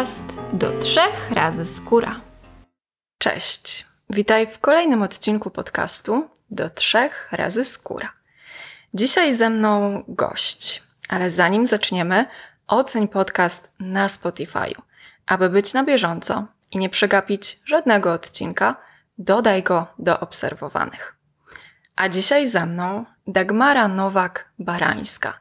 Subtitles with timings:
[0.00, 2.20] podcast do trzech razy skóra.
[3.18, 8.12] Cześć, witaj w kolejnym odcinku podcastu do trzech razy skóra.
[8.94, 12.26] Dzisiaj ze mną gość, ale zanim zaczniemy,
[12.66, 14.82] oceń podcast na Spotify'u.
[15.26, 18.76] Aby być na bieżąco i nie przegapić żadnego odcinka,
[19.18, 21.16] dodaj go do obserwowanych.
[21.96, 25.32] A dzisiaj ze mną Dagmara Nowak-Barańska,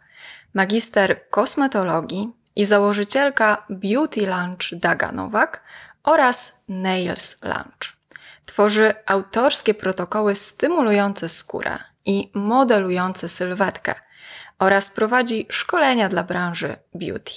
[0.53, 5.63] magister kosmetologii i założycielka Beauty Lunch Daga Nowak
[6.03, 7.97] oraz Nails Lunch.
[8.45, 13.95] Tworzy autorskie protokoły stymulujące skórę i modelujące sylwetkę
[14.59, 17.31] oraz prowadzi szkolenia dla branży beauty.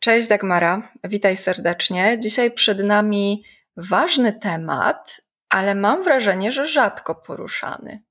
[0.00, 2.18] Cześć Dagmara, witaj serdecznie.
[2.20, 3.44] Dzisiaj przed nami
[3.76, 8.02] ważny temat, ale mam wrażenie, że rzadko poruszany.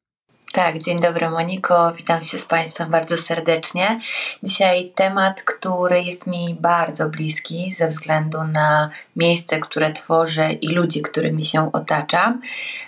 [0.53, 3.99] Tak, dzień dobry Moniko, witam się z Państwem bardzo serdecznie.
[4.43, 11.01] Dzisiaj temat, który jest mi bardzo bliski ze względu na miejsce, które tworzę i ludzi,
[11.01, 12.41] którymi się otaczam,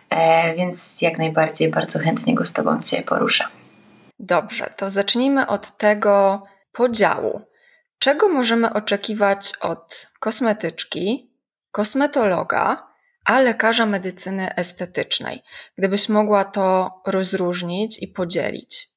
[0.10, 3.44] e, więc jak najbardziej bardzo chętnie go z Tobą dzisiaj poruszę.
[4.20, 7.42] Dobrze, to zacznijmy od tego podziału.
[8.00, 11.32] Czego możemy oczekiwać od kosmetyczki,
[11.72, 12.85] kosmetologa,
[13.26, 15.44] a lekarza medycyny estetycznej.
[15.78, 18.96] Gdybyś mogła to rozróżnić i podzielić.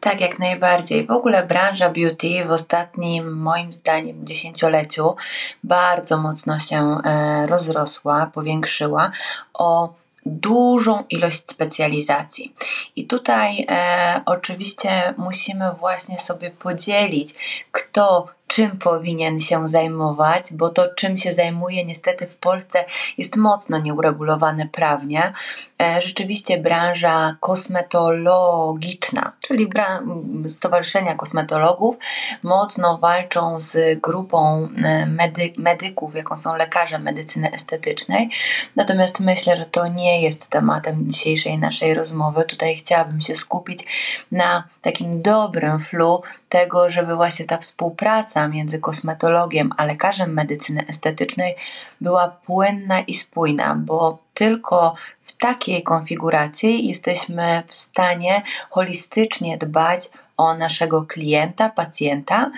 [0.00, 1.06] Tak, jak najbardziej.
[1.06, 5.16] W ogóle branża beauty w ostatnim, moim zdaniem, dziesięcioleciu
[5.64, 9.12] bardzo mocno się e, rozrosła, powiększyła
[9.54, 9.94] o
[10.26, 12.54] dużą ilość specjalizacji.
[12.96, 17.34] I tutaj e, oczywiście musimy właśnie sobie podzielić,
[17.72, 22.84] kto czym powinien się zajmować, bo to, czym się zajmuje, niestety w Polsce
[23.18, 25.32] jest mocno nieuregulowane prawnie.
[25.82, 29.70] E, rzeczywiście branża kosmetologiczna, czyli
[30.48, 31.96] Stowarzyszenia Kosmetologów,
[32.42, 38.30] mocno walczą z grupą e, medy medyków, jaką są lekarze medycyny estetycznej.
[38.76, 42.44] Natomiast myślę, że to nie jest tematem dzisiejszej naszej rozmowy.
[42.44, 43.84] Tutaj chciałabym się skupić
[44.32, 51.56] na takim dobrym flu tego, żeby właśnie ta współpraca między kosmetologiem a lekarzem medycyny estetycznej
[52.00, 60.08] była płynna i spójna, bo tylko w takiej konfiguracji jesteśmy w stanie holistycznie dbać
[60.38, 62.50] o naszego klienta, pacjenta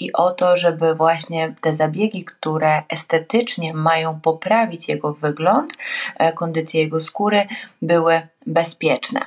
[0.00, 5.72] i o to, żeby właśnie te zabiegi, które estetycznie mają poprawić jego wygląd,
[6.16, 7.46] e, kondycję jego skóry,
[7.82, 9.20] były bezpieczne.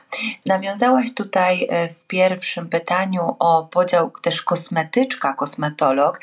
[0.45, 6.19] Nawiązałaś tutaj e, w pierwszym pytaniu o podział też kosmetyczka, kosmetolog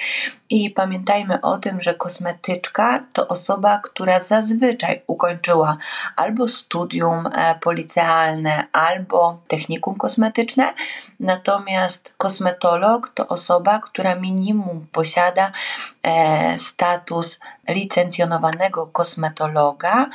[0.50, 5.78] i pamiętajmy o tym, że kosmetyczka to osoba, która zazwyczaj ukończyła
[6.16, 10.74] albo studium e, policealne, albo technikum kosmetyczne,
[11.20, 15.52] natomiast kosmetolog to osoba, która minimum posiada
[16.02, 20.10] e, status licencjonowanego kosmetologa,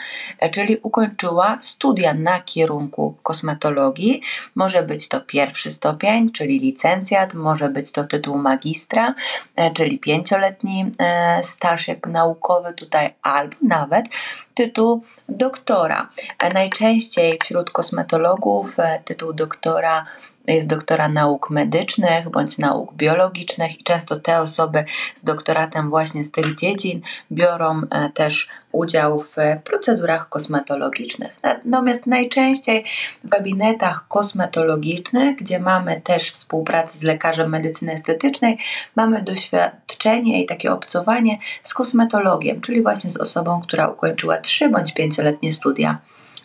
[0.52, 4.22] czyli ukończyła studia na kierunku kosmetologii.
[4.56, 9.16] Może być to pierwszy stopień, czyli licencjat, może być to tytuł magistra,
[9.56, 14.06] e, czyli pięcioletni e, staż naukowy tutaj, albo nawet
[14.54, 16.10] tytuł doktora.
[16.40, 20.06] E, najczęściej wśród kosmetologów tytuł doktora
[20.54, 24.86] jest doktora nauk medycznych bądź nauk biologicznych i często te osoby
[25.18, 27.02] z doktoratem właśnie z tych dziedzin
[27.32, 31.40] biorą e, też udział w procedurach kosmetologicznych.
[31.66, 32.86] Natomiast najczęściej
[33.24, 38.58] w gabinetach kosmetologicznych, gdzie mamy też współpracę z lekarzem medycyny estetycznej,
[38.96, 44.94] mamy doświadczenie i takie obcowanie z kosmetologiem, czyli właśnie z osobą, która ukończyła 3 bądź
[44.94, 45.98] 5-letnie studia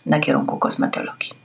[0.07, 1.44] na kierunku kosmetologii.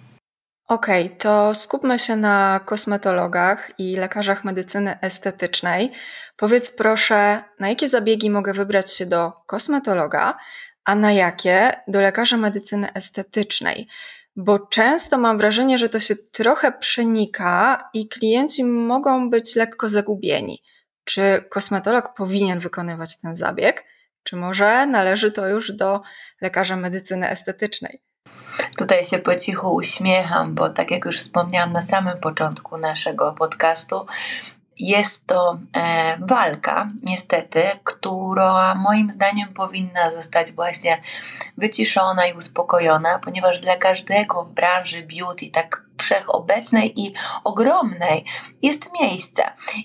[0.70, 5.92] Okej, okay, to skupmy się na kosmetologach i lekarzach medycyny estetycznej.
[6.38, 10.38] Powiedz proszę, na jakie zabiegi mogę wybrać się do kosmetologa,
[10.86, 13.88] a na jakie do lekarza medycyny estetycznej?
[14.36, 20.64] Bo często mam wrażenie, że to się trochę przenika i klienci mogą być lekko zagubieni.
[21.04, 23.86] Czy kosmetolog powinien wykonywać ten zabieg,
[24.24, 26.02] czy może należy to już do
[26.42, 28.09] lekarza medycyny estetycznej?
[28.78, 34.06] Tutaj się po cichu uśmiecham, bo tak jak już wspomniałam na samym początku naszego podcastu,
[34.80, 41.02] jest to e, walka, niestety, która moim zdaniem powinna zostać właśnie
[41.58, 47.14] wyciszona i uspokojona, ponieważ dla każdego w branży beauty, tak wszechobecnej i
[47.44, 48.26] ogromnej,
[48.62, 49.44] jest miejsce.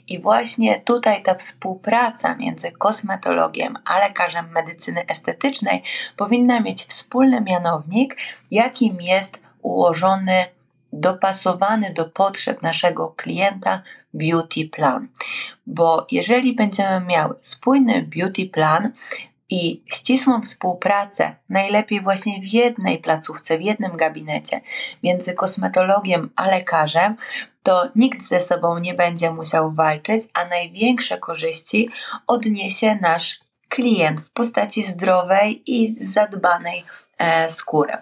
[0.09, 5.83] I właśnie tutaj ta współpraca między kosmetologiem a lekarzem medycyny estetycznej
[6.17, 8.17] powinna mieć wspólny mianownik,
[8.51, 10.45] jakim jest ułożony
[10.93, 13.83] dopasowany do potrzeb naszego klienta
[14.15, 15.09] beauty plan.
[15.67, 18.93] Bo jeżeli będziemy miały spójny beauty plan,
[19.51, 24.61] i ścisłą współpracę, najlepiej właśnie w jednej placówce, w jednym gabinecie,
[25.03, 27.17] między kosmetologiem a lekarzem,
[27.63, 31.91] to nikt ze sobą nie będzie musiał walczyć, a największe korzyści
[32.27, 36.85] odniesie nasz klient w postaci zdrowej i zadbanej
[37.19, 37.93] e, skóry.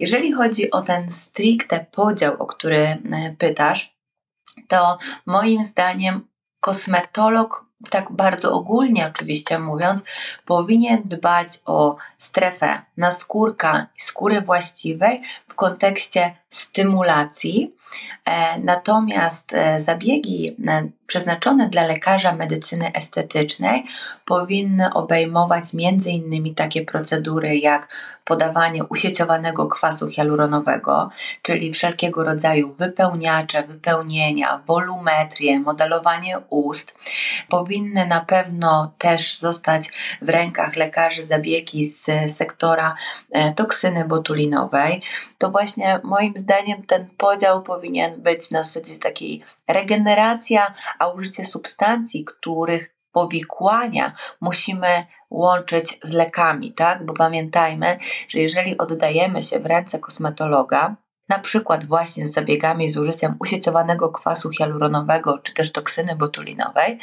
[0.00, 2.98] Jeżeli chodzi o ten stricte podział, o który e,
[3.38, 3.94] pytasz,
[4.68, 6.26] to moim zdaniem
[6.60, 10.02] kosmetolog tak bardzo ogólnie oczywiście mówiąc,
[10.46, 17.74] powinien dbać o strefę naskórka i skóry właściwej w kontekście stymulacji.
[18.24, 23.84] E, natomiast e, zabiegi e, przeznaczone dla lekarza medycyny estetycznej
[24.24, 26.54] powinny obejmować m.in.
[26.54, 27.88] takie procedury jak
[28.24, 31.10] podawanie usieciowanego kwasu hialuronowego,
[31.42, 36.94] czyli wszelkiego rodzaju wypełniacze, wypełnienia, wolumetrię, modelowanie ust.
[37.48, 39.88] Powinny na pewno też zostać
[40.22, 42.06] w rękach lekarzy zabiegi z
[42.36, 42.89] sektora
[43.56, 45.02] toksyny botulinowej.
[45.38, 52.24] To właśnie moim zdaniem ten podział powinien być na zasadzie takiej regeneracja, a użycie substancji,
[52.24, 57.06] których powikłania musimy łączyć z lekami, tak?
[57.06, 57.98] Bo pamiętajmy,
[58.28, 60.96] że jeżeli oddajemy się w ręce kosmetologa,
[61.28, 66.98] na przykład właśnie z zabiegami z użyciem usieciowanego kwasu hialuronowego czy też toksyny botulinowej,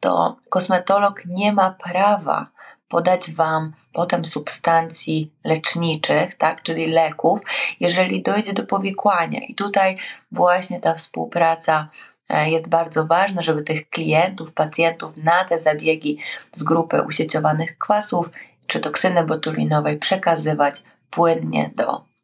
[0.00, 2.46] to kosmetolog nie ma prawa
[2.88, 7.40] podać Wam potem substancji leczniczych, tak, czyli leków,
[7.80, 9.40] jeżeli dojdzie do powikłania.
[9.48, 9.98] I tutaj
[10.32, 11.88] właśnie ta współpraca
[12.28, 16.18] e, jest bardzo ważna, żeby tych klientów, pacjentów na te zabiegi
[16.52, 18.30] z grupy usieciowanych kwasów
[18.66, 22.15] czy toksyny botulinowej przekazywać płynnie do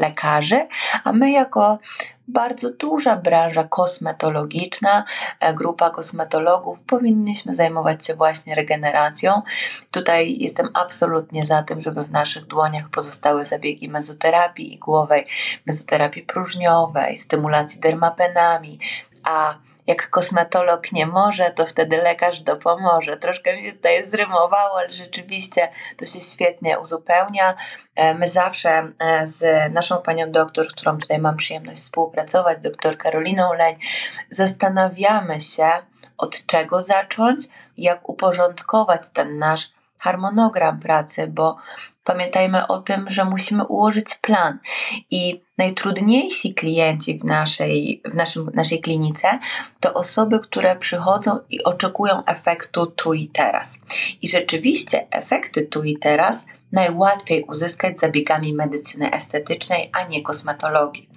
[0.00, 0.66] lekarzy,
[1.04, 1.78] a my jako
[2.28, 5.04] bardzo duża branża kosmetologiczna,
[5.40, 9.42] e, grupa kosmetologów, powinniśmy zajmować się właśnie regeneracją.
[9.90, 15.26] Tutaj jestem absolutnie za tym, żeby w naszych dłoniach pozostały zabiegi mezoterapii igłowej,
[15.66, 18.78] mezoterapii próżniowej, stymulacji dermapenami,
[19.24, 19.54] a
[19.88, 23.16] jak kosmetolog nie może, to wtedy lekarz dopomoże.
[23.16, 27.54] Troszkę mi się tutaj zrymowało, ale rzeczywiście to się świetnie uzupełnia.
[27.94, 33.52] E, my zawsze e, z naszą panią doktor, którą tutaj mam przyjemność współpracować, doktor Karoliną
[33.52, 33.76] Leń,
[34.30, 35.68] zastanawiamy się,
[36.18, 37.44] od czego zacząć,
[37.76, 41.56] jak uporządkować ten nasz harmonogram pracy, bo
[42.08, 44.58] pamiętajmy o tym, że musimy ułożyć plan
[45.10, 49.38] i najtrudniejsi klienci w naszej, w naszym, naszej klinice
[49.80, 53.78] to osoby, które przychodzą i oczekują efektu tu i teraz.
[54.22, 61.08] I rzeczywiście efekty tu i teraz najłatwiej uzyskać zabiegami medycyny estetycznej, a nie kosmetologii.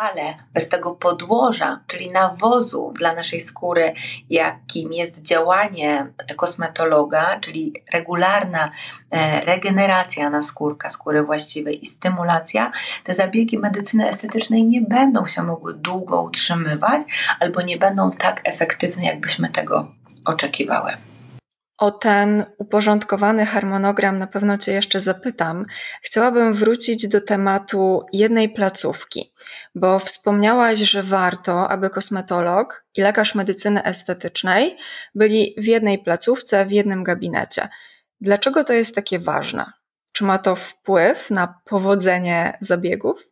[0.00, 3.92] Ale bez tego podłoża, czyli nawozu dla naszej skóry,
[4.30, 8.70] jakim jest działanie kosmetologa, czyli regularna
[9.10, 12.72] e, regeneracja na skórka, skóry właściwej i stymulacja,
[13.04, 17.02] te zabiegi medycyny estetycznej nie będą się mogły długo utrzymywać
[17.40, 19.88] albo nie będą tak efektywne, jakbyśmy tego
[20.24, 20.92] oczekiwały.
[21.78, 25.66] O ten uporządkowany harmonogram na pewno Cię jeszcze zapytam.
[26.02, 29.34] Chciałabym wrócić do tematu jednej placówki,
[29.74, 34.76] bo wspomniałaś, że warto, aby kosmetolog i lekarz medycyny estetycznej
[35.14, 37.68] byli w jednej placówce, w jednym gabinecie.
[38.20, 39.72] Dlaczego to jest takie ważne?
[40.16, 43.28] Czy ma to wpływ na powodzenie zabiegów?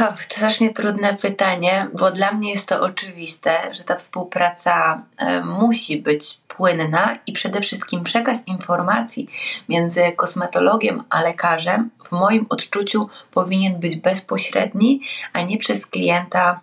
[0.00, 5.44] Och, to strasznie trudne pytanie, bo dla mnie jest to oczywiste, że ta współpraca y,
[5.44, 9.28] musi być płynna i przede wszystkim przekaz informacji
[9.68, 15.00] między kosmetologiem a lekarzem w moim odczuciu powinien być bezpośredni,
[15.32, 16.60] a nie przez klienta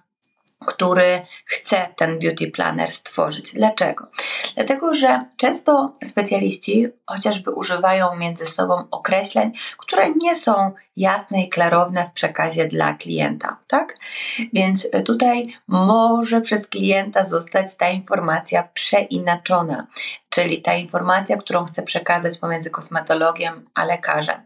[0.65, 3.53] który chce ten beauty planner stworzyć.
[3.53, 4.07] Dlaczego?
[4.55, 12.05] Dlatego, że często specjaliści chociażby używają między sobą określeń, które nie są jasne i klarowne
[12.05, 13.97] w przekazie dla klienta, tak?
[14.53, 19.87] Więc tutaj może przez klienta zostać ta informacja przeinaczona,
[20.29, 24.41] czyli ta informacja, którą chcę przekazać pomiędzy kosmetologiem a lekarzem.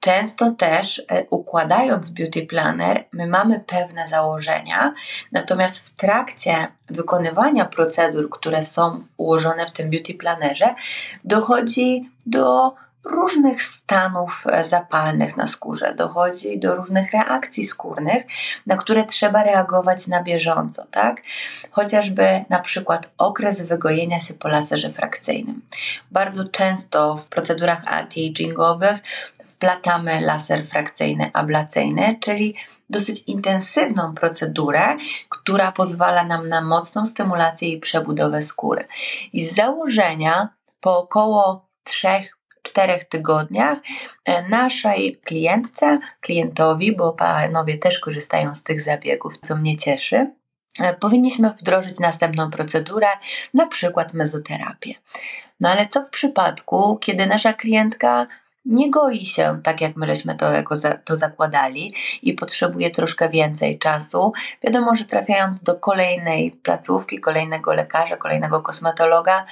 [0.00, 4.94] Często też e, układając beauty planner, my mamy pewne założenia,
[5.32, 10.74] natomiast w trakcie wykonywania procedur, które są ułożone w tym beauty plannerze,
[11.24, 12.74] dochodzi do
[13.06, 18.24] różnych stanów e, zapalnych na skórze, dochodzi do różnych reakcji skórnych,
[18.66, 21.22] na które trzeba reagować na bieżąco, tak?
[21.70, 25.62] Chociażby na przykład okres wygojenia się po laserze frakcyjnym.
[26.10, 28.98] Bardzo często w procedurach anti-agingowych
[29.46, 32.54] wplatamy laser frakcyjny ablacyjny, czyli
[32.90, 34.96] dosyć intensywną procedurę,
[35.28, 38.84] która pozwala nam na mocną stymulację i przebudowę skóry.
[39.32, 40.48] I z założenia
[40.80, 42.08] po około 3
[42.62, 43.78] czterech tygodniach
[44.24, 50.30] e, naszej klientce, klientowi, bo panowie też korzystają z tych zabiegów, co mnie cieszy,
[50.80, 53.08] e, powinniśmy wdrożyć następną procedurę,
[53.54, 54.94] na przykład mezoterapię.
[55.60, 58.26] No ale co w przypadku, kiedy nasza klientka
[58.64, 60.46] nie goi się tak, jak my żeśmy to,
[61.04, 64.32] to zakładali i potrzebuje troszkę więcej czasu.
[64.64, 69.46] Wiadomo, że trafiając do kolejnej placówki, kolejnego lekarza, kolejnego kosmetologa,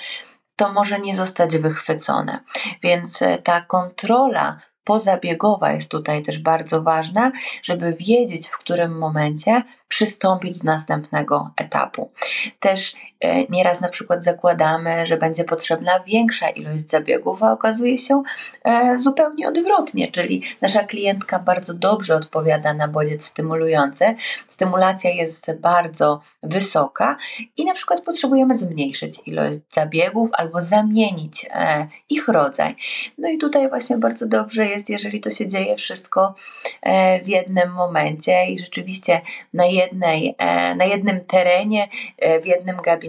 [0.58, 2.40] to może nie zostać wychwycone.
[2.82, 9.62] Więc e, ta kontrola pozabiegowa jest tutaj też bardzo ważna, żeby wiedzieć, w którym momencie
[9.88, 12.10] przystąpić do następnego etapu.
[12.60, 12.94] Też
[13.48, 18.22] nieraz na przykład zakładamy, że będzie potrzebna większa ilość zabiegów, a okazuje się
[18.64, 24.04] e, zupełnie odwrotnie, czyli nasza klientka bardzo dobrze odpowiada na bodziec stymulujący,
[24.48, 27.16] stymulacja jest bardzo wysoka
[27.56, 32.76] i na przykład potrzebujemy zmniejszyć ilość zabiegów albo zamienić e, ich rodzaj.
[33.18, 36.34] No i tutaj właśnie bardzo dobrze jest, jeżeli to się dzieje wszystko
[37.24, 39.20] w jednym momencie i rzeczywiście
[39.54, 43.07] na jednej, e, na jednym terenie, e, w jednym gabinecie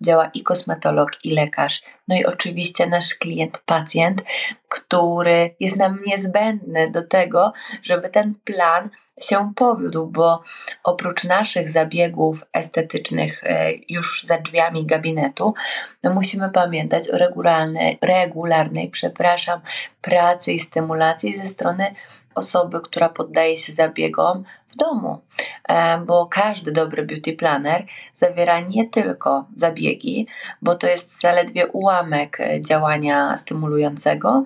[0.00, 1.82] działa i kosmetolog, i lekarz.
[2.08, 4.22] No i oczywiście nasz klient, pacjent,
[4.68, 7.52] który jest nam niezbędny do tego,
[7.82, 10.42] żeby ten plan się powiódł, bo
[10.84, 15.54] oprócz naszych zabiegów estetycznych e, już za drzwiami gabinetu,
[16.02, 19.60] no musimy pamiętać o regularnej, regularnej, przepraszam,
[20.00, 21.94] pracy i stymulacji ze strony
[22.34, 25.20] osoby, która poddaje się zabiegom w domu,
[25.68, 30.26] e, bo każdy dobry beauty planner zawiera nie tylko zabiegi,
[30.62, 34.44] bo to jest zaledwie ułamek e, działania stymulującego,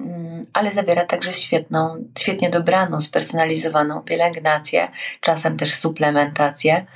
[0.00, 4.88] mm, ale zawiera także świetną, świetnie dobraną, spersonalizowaną pielęgnację,
[5.20, 6.86] czasem też suplementację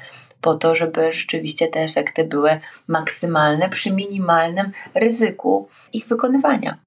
[0.40, 6.78] po to, żeby rzeczywiście te efekty były maksymalne przy minimalnym ryzyku ich wykonywania.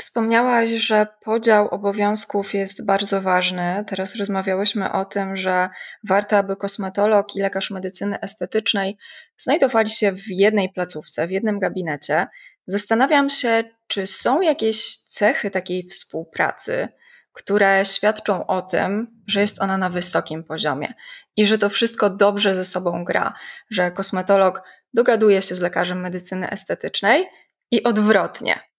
[0.00, 3.84] Wspomniałaś, że podział obowiązków jest bardzo ważny.
[3.86, 5.68] Teraz rozmawiałyśmy o tym, że
[6.08, 8.98] warto, aby kosmetolog i lekarz medycyny estetycznej
[9.38, 12.26] znajdowali się w jednej placówce, w jednym gabinecie.
[12.66, 16.88] Zastanawiam się, czy są jakieś cechy takiej współpracy,
[17.32, 20.94] które świadczą o tym, że jest ona na wysokim poziomie
[21.36, 23.34] i że to wszystko dobrze ze sobą gra,
[23.70, 24.62] że kosmetolog
[24.94, 27.26] dogaduje się z lekarzem medycyny estetycznej
[27.70, 28.69] i odwrotnie.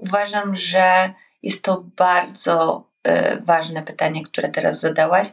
[0.00, 5.28] Uważam, że jest to bardzo y, ważne pytanie, które teraz zadałaś,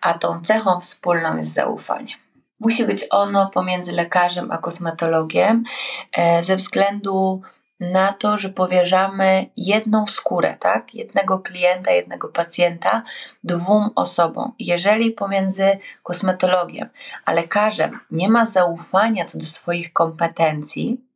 [0.00, 2.14] a tą cechą wspólną jest zaufanie.
[2.60, 5.64] Musi być ono pomiędzy lekarzem a kosmetologiem
[6.18, 7.42] y, ze względu
[7.80, 10.94] na to, że powierzamy jedną skórę, tak?
[10.94, 13.02] Jednego klienta, jednego pacjenta
[13.44, 14.52] dwóm osobom.
[14.58, 16.88] Jeżeli pomiędzy kosmetologiem
[17.24, 21.07] a lekarzem nie ma zaufania co do swoich kompetencji,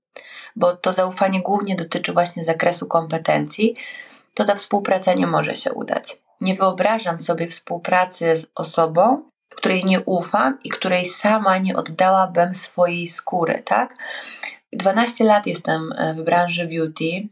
[0.56, 3.74] bo to zaufanie głównie dotyczy właśnie zakresu kompetencji,
[4.34, 6.16] to ta współpraca nie może się udać.
[6.40, 13.08] Nie wyobrażam sobie współpracy z osobą, której nie ufam i której sama nie oddałabym swojej
[13.08, 13.96] skóry, tak?
[14.72, 17.28] 12 lat jestem e, w branży beauty.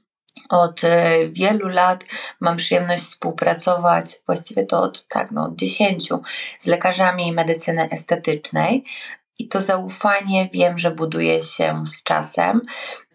[0.49, 2.05] Od e, wielu lat
[2.41, 6.09] mam przyjemność współpracować, właściwie to od, tak, no, od 10
[6.61, 8.85] z lekarzami medycyny estetycznej.
[9.41, 12.61] I to zaufanie wiem, że buduje się z czasem.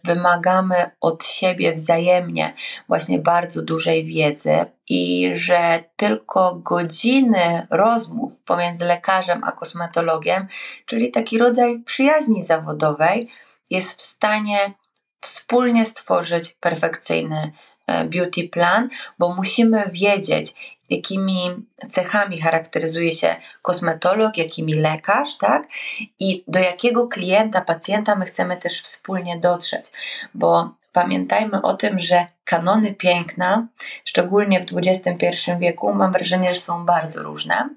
[0.03, 2.53] Wymagamy od siebie wzajemnie
[2.87, 10.47] właśnie bardzo dużej wiedzy i że tylko godziny rozmów pomiędzy lekarzem a kosmetologiem,
[10.85, 13.29] czyli taki rodzaj przyjaźni zawodowej,
[13.69, 14.73] jest w stanie
[15.21, 17.51] wspólnie stworzyć perfekcyjny
[17.87, 18.89] e, beauty plan,
[19.19, 25.67] bo musimy wiedzieć, jakimi cechami charakteryzuje się kosmetolog, jakimi lekarz, tak?
[26.19, 29.85] I do jakiego klienta, pacjenta my chcemy też wspólnie dotrzeć,
[30.33, 33.67] bo pamiętajmy o tym, że kanony piękna,
[34.03, 37.69] szczególnie w XXI wieku, mam wrażenie, że są bardzo różne.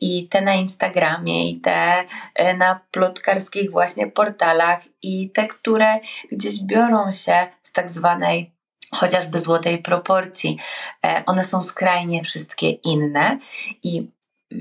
[0.00, 6.00] I te na Instagramie, i te e, na plotkarskich właśnie portalach, i te, które
[6.32, 8.57] gdzieś biorą się z tak zwanej
[8.94, 10.58] chociażby złotej proporcji.
[11.04, 13.38] E, one są skrajnie wszystkie inne
[13.82, 14.10] i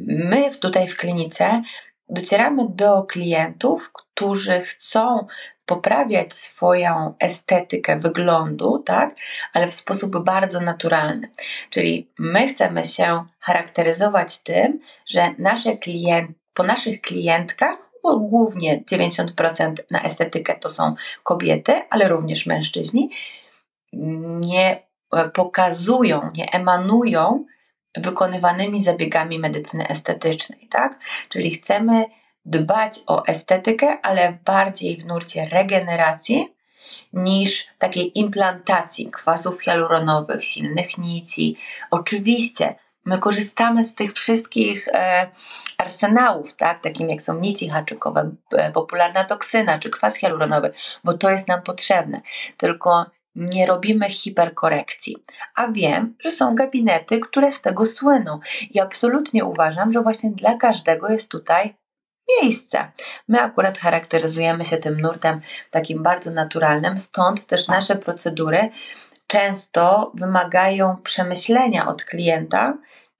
[0.07, 1.61] my tutaj w klinice
[2.09, 5.27] docieramy do klientów, którzy chcą
[5.65, 9.15] poprawiać swoją estetykę wyglądu, tak,
[9.53, 11.29] ale w sposób bardzo naturalny.
[11.69, 19.73] Czyli my chcemy się charakteryzować tym, że nasze klient, po naszych klientkach, bo głównie 90%
[19.91, 20.91] na estetykę to są
[21.23, 23.09] kobiety, ale również mężczyźni,
[23.93, 27.45] nie e, pokazują, nie emanują
[27.97, 30.99] wykonywanymi zabiegami medycyny estetycznej, tak?
[31.29, 32.05] Czyli chcemy
[32.45, 36.55] dbać o estetykę, ale bardziej w nurcie regeneracji
[37.13, 41.57] niż takiej implantacji kwasów hialuronowych, silnych nici.
[41.91, 42.75] Oczywiście
[43.05, 45.31] my korzystamy z tych wszystkich e,
[45.77, 51.29] arsenałów, tak, takim jak są nici haczykowe, e, popularna toksyna czy kwas hialuronowy, bo to
[51.29, 52.21] jest nam potrzebne.
[52.57, 53.05] Tylko
[53.37, 55.15] nie robimy hiperkorekcji.
[55.55, 58.39] A wiem, że są gabinety, które z tego słyną.
[58.71, 61.75] I absolutnie uważam, że właśnie dla każdego jest tutaj
[62.41, 62.91] miejsce.
[63.27, 65.41] My akurat charakteryzujemy się tym nurtem
[65.71, 68.69] takim bardzo naturalnym, stąd też nasze procedury
[69.27, 72.77] często wymagają przemyślenia od klienta,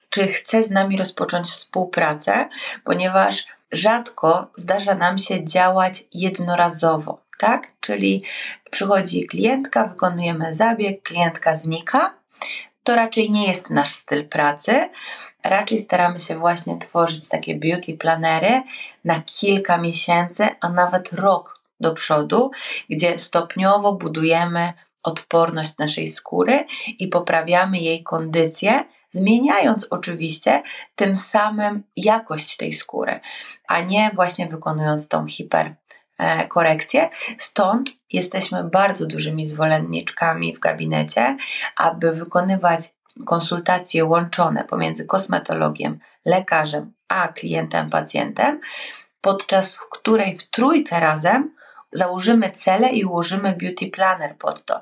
[0.10, 2.50] czy chce z nami rozpocząć współpracę,
[2.84, 7.72] ponieważ rzadko zdarza nam się działać jednorazowo, tak?
[7.80, 8.24] Czyli
[8.72, 12.14] przychodzi klientka, wykonujemy zabieg, klientka znika.
[12.84, 14.90] To raczej nie jest nasz styl pracy.
[15.44, 18.62] Raczej staramy się właśnie tworzyć takie beauty planery
[19.06, 22.52] na kilka miesięcy, a nawet rok do przodu,
[22.90, 26.66] gdzie stopniowo budujemy odporność naszej skóry
[27.00, 30.64] i poprawiamy jej kondycję, zmieniając oczywiście
[30.96, 33.20] tym samym jakość tej skóry,
[33.68, 35.26] a nie właśnie wykonując tą
[36.18, 37.10] hiperkorekcję.
[37.40, 41.38] Stąd jesteśmy bardzo dużymi zwolenniczkami w gabinecie,
[41.76, 42.82] aby wykonywać
[43.26, 48.60] konsultacje łączone pomiędzy kosmetologiem, lekarzem a klientem, pacjentem,
[49.22, 51.58] podczas której w trójkę razem
[51.92, 54.82] założymy cele i ułożymy beauty planner pod to.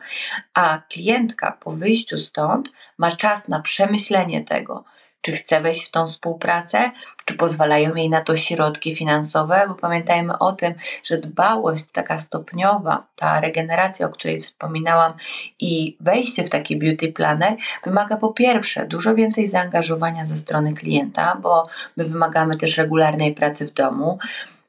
[0.53, 4.83] A klientka po wyjściu stąd ma czas na przemyślenie tego,
[5.25, 6.91] czy chce wejść w tą współpracę,
[7.25, 13.03] czy pozwalają jej na to środki finansowe, bo pamiętajmy o tym, że dbałość taka stopniowa,
[13.15, 15.13] ta regeneracja, o której wspominałam
[15.59, 21.37] i wejście w taki beauty planner wymaga po pierwsze dużo więcej zaangażowania ze strony klienta,
[21.41, 21.63] bo
[21.97, 24.19] my wymagamy też regularnej pracy w domu,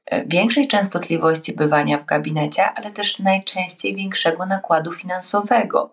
[0.06, 5.90] E, większej częstotliwości bywania w gabinecie, ale też najczęściej większego nakładu finansowego.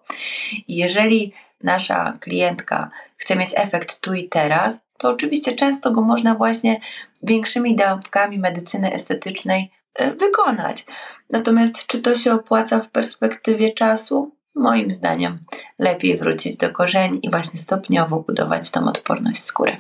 [0.68, 1.34] Jeżeli
[1.64, 2.90] nasza klientka
[3.24, 6.80] chce mieć efekt tu i teraz, to oczywiście często go można właśnie
[7.24, 10.86] większymi dawkami medycyny estetycznej e, wykonać.
[11.30, 14.36] Natomiast czy to się opłaca w perspektywie czasu?
[14.56, 15.40] Moim zdaniem
[15.80, 19.78] lepiej wrócić do korzeni i właśnie stopniowo budować tą odporność skóry.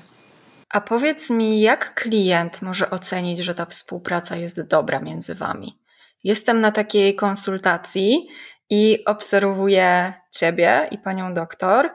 [0.69, 5.79] A powiedz mi, jak klient może ocenić, że ta współpraca jest dobra między wami?
[6.23, 8.27] Jestem na takiej konsultacji
[8.69, 11.91] i obserwuję ciebie i panią doktor.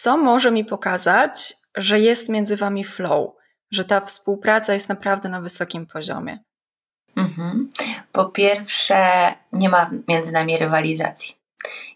[0.00, 3.30] Co może mi pokazać, że jest między wami flow,
[3.70, 6.38] że ta współpraca jest naprawdę na wysokim poziomie?
[7.16, 7.70] Mhm.
[8.12, 8.96] Po pierwsze,
[9.52, 11.34] nie ma między nami rywalizacji.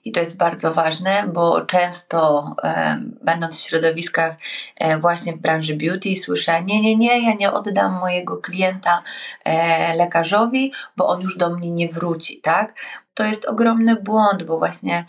[0.04, 4.36] I to jest bardzo ważne, bo często e, będąc w środowiskach
[4.76, 9.02] e, właśnie w branży beauty słyszę nie, nie, nie, ja nie oddam mojego klienta
[9.44, 12.74] e, lekarzowi, bo on już do mnie nie wróci, tak?
[13.14, 15.04] To jest ogromny błąd, bo właśnie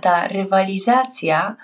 [0.00, 1.56] ta rywalizacja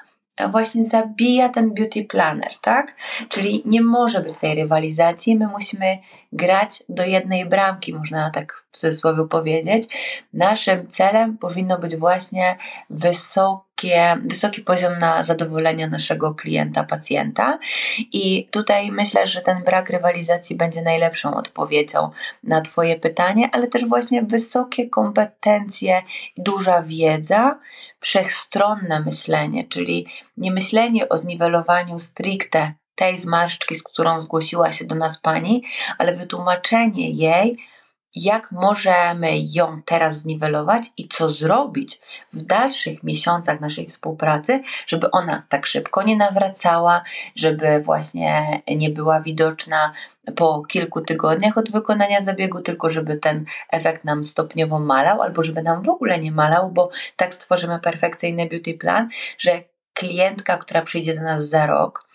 [0.48, 2.96] właśnie zabija ten beauty planner, tak?
[3.28, 5.98] Czyli nie może być tej rywalizacji, my musimy
[6.32, 9.84] grać do jednej bramki, można tak w cudzysłowie powiedzieć.
[10.32, 12.56] Naszym celem powinno być właśnie
[12.90, 17.58] wysokie, wysoki poziom na zadowolenia naszego klienta, pacjenta.
[17.98, 22.10] I tutaj myślę, że ten brak rywalizacji będzie najlepszą odpowiedzią
[22.44, 26.02] na Twoje pytanie, ale też właśnie wysokie kompetencje,
[26.36, 27.58] duża wiedza
[28.00, 34.94] wszechstronne myślenie, czyli nie myślenie o zniwelowaniu stricte tej zmarszczki, z którą zgłosiła się do
[34.94, 35.62] nas pani,
[35.98, 37.56] ale wytłumaczenie jej,
[38.14, 42.00] jak możemy ją teraz zniwelować i co zrobić
[42.32, 47.02] w dalszych miesiącach naszej współpracy, żeby ona tak szybko nie nawracała,
[47.36, 49.92] żeby właśnie nie była widoczna
[50.36, 55.62] po kilku tygodniach od wykonania zabiegu, tylko żeby ten efekt nam stopniowo malał, albo żeby
[55.62, 59.62] nam w ogóle nie malał, bo tak stworzymy perfekcyjny beauty plan, że
[59.94, 62.08] klientka, która przyjdzie do nas za rok,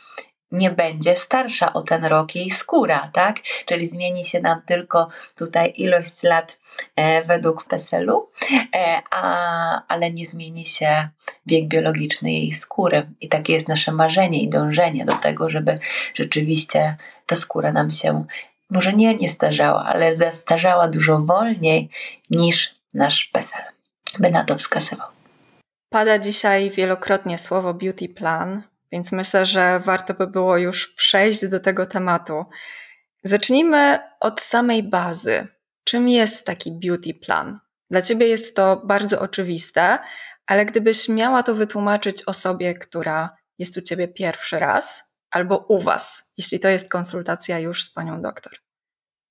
[0.55, 3.35] nie będzie starsza o ten rok jej skóra, tak?
[3.65, 6.59] Czyli zmieni się nam tylko tutaj ilość lat
[6.95, 8.29] e, według PESEL-u,
[8.75, 11.09] e, a, ale nie zmieni się
[11.45, 13.09] wiek biologiczny jej skóry.
[13.21, 15.75] I takie jest nasze marzenie i dążenie do tego, żeby
[16.13, 18.25] rzeczywiście ta skóra nam się
[18.69, 21.89] może nie nie starzała, ale zestarzała dużo wolniej
[22.29, 23.63] niż nasz PESEL
[24.19, 25.07] by na to wskazywał.
[25.89, 31.59] Pada dzisiaj wielokrotnie słowo beauty plan, więc myślę, że warto by było już przejść do
[31.59, 32.45] tego tematu.
[33.23, 35.47] Zacznijmy od samej bazy.
[35.83, 37.59] Czym jest taki beauty plan?
[37.89, 39.99] Dla ciebie jest to bardzo oczywiste,
[40.47, 46.33] ale gdybyś miała to wytłumaczyć osobie, która jest u ciebie pierwszy raz, albo u was,
[46.37, 48.64] jeśli to jest konsultacja już z panią doktor.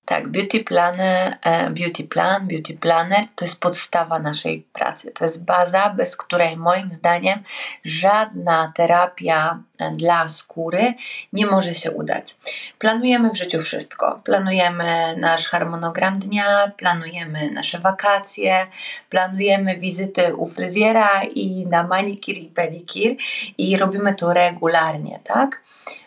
[0.04, 5.12] Tak, beauty plany, e, beauty plan, beauty planner to jest podstawa naszej pracy.
[5.12, 7.38] To jest baza, bez której moim zdaniem
[7.84, 10.94] żadna terapia e, dla skóry
[11.32, 12.36] nie może się udać.
[12.78, 14.20] Planujemy w życiu wszystko.
[14.24, 18.66] Planujemy nasz harmonogram dnia, planujemy nasze wakacje,
[19.10, 23.16] planujemy wizyty u fryzjera i na manikir i pedikir
[23.58, 25.64] i robimy to regularnie, tak?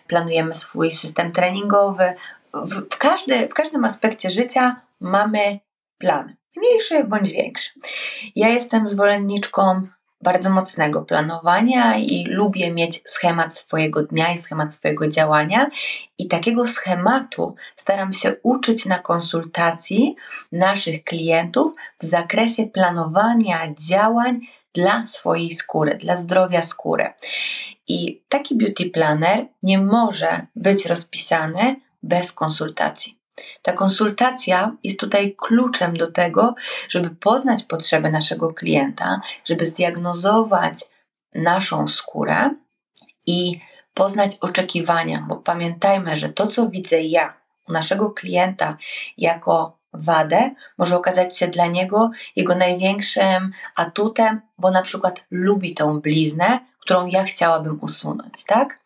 [0.08, 2.14] Planujemy swój system treningowy,
[2.54, 5.60] w, każdy, w każdym aspekcie życia mamy
[5.98, 7.72] plan, mniejszy bądź większy.
[8.36, 9.88] Ja jestem zwolenniczką
[10.22, 15.70] bardzo mocnego planowania i lubię mieć schemat swojego dnia i schemat swojego działania.
[16.18, 20.16] I takiego schematu staram się uczyć na konsultacji
[20.52, 24.40] naszych klientów w zakresie planowania działań
[24.74, 27.10] dla swojej skóry, dla zdrowia skóry.
[27.88, 33.20] I taki beauty planner nie może być rozpisany bez konsultacji.
[33.62, 36.56] Ta konsultacja jest tutaj kluczem do tego,
[36.90, 40.80] żeby poznać potrzeby naszego klienta, żeby zdiagnozować
[41.36, 42.50] naszą skórę
[43.28, 43.60] i
[43.94, 47.34] poznać oczekiwania, bo pamiętajmy, że to, co widzę ja
[47.70, 48.78] u naszego klienta
[49.18, 56.00] jako wadę, może okazać się dla niego jego największym atutem, bo na przykład lubi tą
[56.00, 58.80] bliznę, którą ja chciałabym usunąć, tak?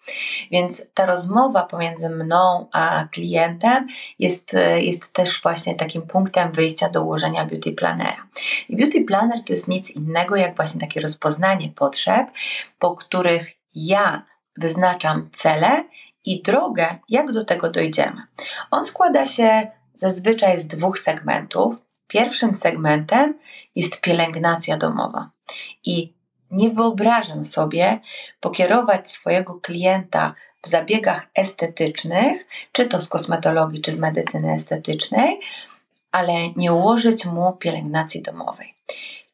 [0.52, 3.88] Więc ta rozmowa pomiędzy mną a klientem
[4.20, 8.28] jest, jest też właśnie takim punktem wyjścia do ułożenia beauty planera.
[8.70, 12.32] I beauty planner to jest nic innego jak właśnie takie rozpoznanie potrzeb,
[12.80, 14.26] po których ja
[14.58, 15.84] wyznaczam cele
[16.26, 18.22] i drogę, jak do tego dojdziemy.
[18.72, 21.76] On składa się zazwyczaj z dwóch segmentów.
[22.08, 23.34] Pierwszym segmentem
[23.76, 25.30] jest pielęgnacja domowa.
[25.86, 26.20] I
[26.52, 28.00] nie wyobrażam sobie
[28.40, 35.40] pokierować swojego klienta w zabiegach estetycznych, czy to z kosmetologii, czy z medycyny estetycznej,
[36.12, 38.76] ale nie ułożyć mu pielęgnacji domowej.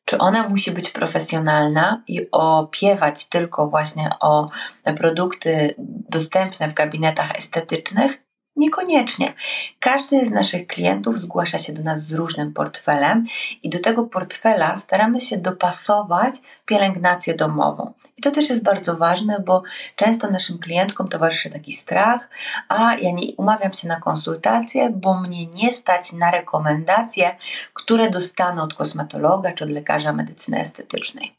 [0.05, 4.49] Czy ona musi być profesjonalna i opiewać tylko właśnie o
[4.97, 5.75] produkty
[6.09, 8.26] dostępne w gabinetach estetycznych?
[8.57, 9.33] Niekoniecznie.
[9.79, 13.25] Każdy z naszych klientów zgłasza się do nas z różnym portfelem
[13.63, 17.93] i do tego portfela staramy się dopasować pielęgnację domową.
[18.17, 19.63] I to też jest bardzo ważne, bo
[19.95, 22.29] często naszym klientkom towarzyszy taki strach,
[22.67, 27.35] a ja nie umawiam się na konsultację, bo mnie nie stać na rekomendacje,
[27.73, 31.35] które dostanę od kosmetologa czy od lekarza medycyny estetycznej.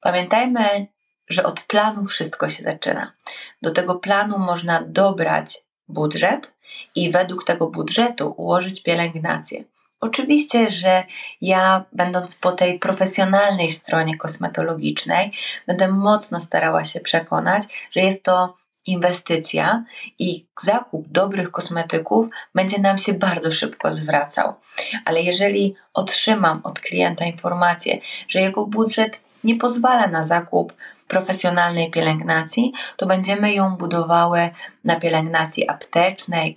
[0.00, 0.86] Pamiętajmy,
[1.28, 3.12] że od planu wszystko się zaczyna.
[3.62, 6.54] Do tego planu można dobrać budżet
[6.94, 9.64] i według tego budżetu ułożyć pielęgnację.
[10.00, 11.04] Oczywiście, że
[11.40, 15.32] ja, będąc po tej profesjonalnej stronie kosmetologicznej,
[15.66, 17.62] będę mocno starała się przekonać,
[17.96, 19.84] że jest to inwestycja
[20.18, 24.54] i zakup dobrych kosmetyków będzie nam się bardzo szybko zwracał.
[25.04, 30.72] Ale jeżeli otrzymam od klienta informację, że jego budżet nie pozwala na zakup
[31.08, 34.50] profesjonalnej pielęgnacji, to będziemy ją budowały
[34.84, 36.54] na pielęgnacji aptecznej,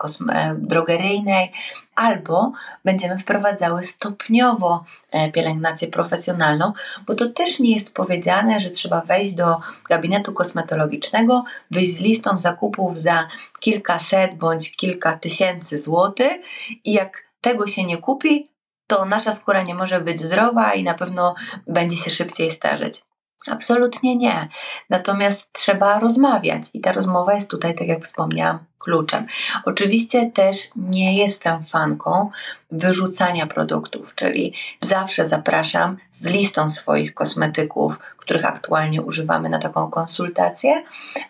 [0.57, 1.51] drogeryjnej,
[1.95, 2.51] albo
[2.85, 6.73] będziemy wprowadzały stopniowo e, pielęgnację profesjonalną,
[7.07, 12.37] bo to też nie jest powiedziane, że trzeba wejść do gabinetu kosmetologicznego, wyjść z listą
[12.37, 13.27] zakupów za
[13.59, 16.41] kilkaset bądź kilka tysięcy złotych
[16.83, 18.49] i jak tego się nie kupi,
[18.87, 21.35] to nasza skóra nie może być zdrowa i na pewno
[21.67, 23.01] będzie się szybciej starzeć.
[23.47, 24.47] Absolutnie nie.
[24.89, 29.25] Natomiast trzeba rozmawiać i ta rozmowa jest tutaj, tak jak wspomniałam, kluczem.
[29.65, 32.29] Oczywiście też nie jestem fanką
[32.71, 40.83] wyrzucania produktów, czyli zawsze zapraszam z listą swoich kosmetyków, których aktualnie używamy na taką konsultację,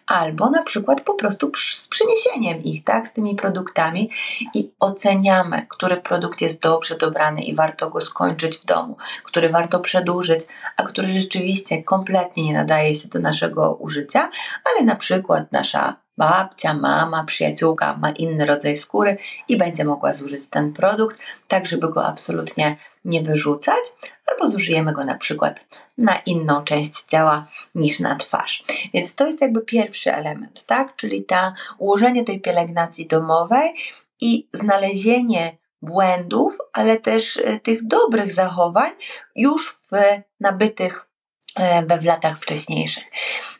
[0.07, 4.09] albo na przykład po prostu z przyniesieniem ich, tak, z tymi produktami
[4.53, 9.79] i oceniamy, który produkt jest dobrze dobrany i warto go skończyć w domu, który warto
[9.79, 10.41] przedłużyć,
[10.77, 14.29] a który rzeczywiście kompletnie nie nadaje się do naszego użycia,
[14.65, 20.49] ale na przykład nasza babcia, mama, przyjaciółka ma inny rodzaj skóry i będzie mogła zużyć
[20.49, 23.83] ten produkt, tak żeby go absolutnie nie wyrzucać,
[24.25, 25.65] albo zużyjemy go na przykład
[25.97, 28.63] na inną część ciała niż na twarz.
[28.93, 30.95] Więc to jest jakby pierwszy element, tak?
[30.95, 33.73] Czyli ta ułożenie tej pielęgnacji domowej
[34.21, 38.91] i znalezienie błędów, ale też e, tych dobrych zachowań
[39.35, 39.91] już w
[40.39, 41.06] nabytych
[41.87, 43.03] we w latach wcześniejszych.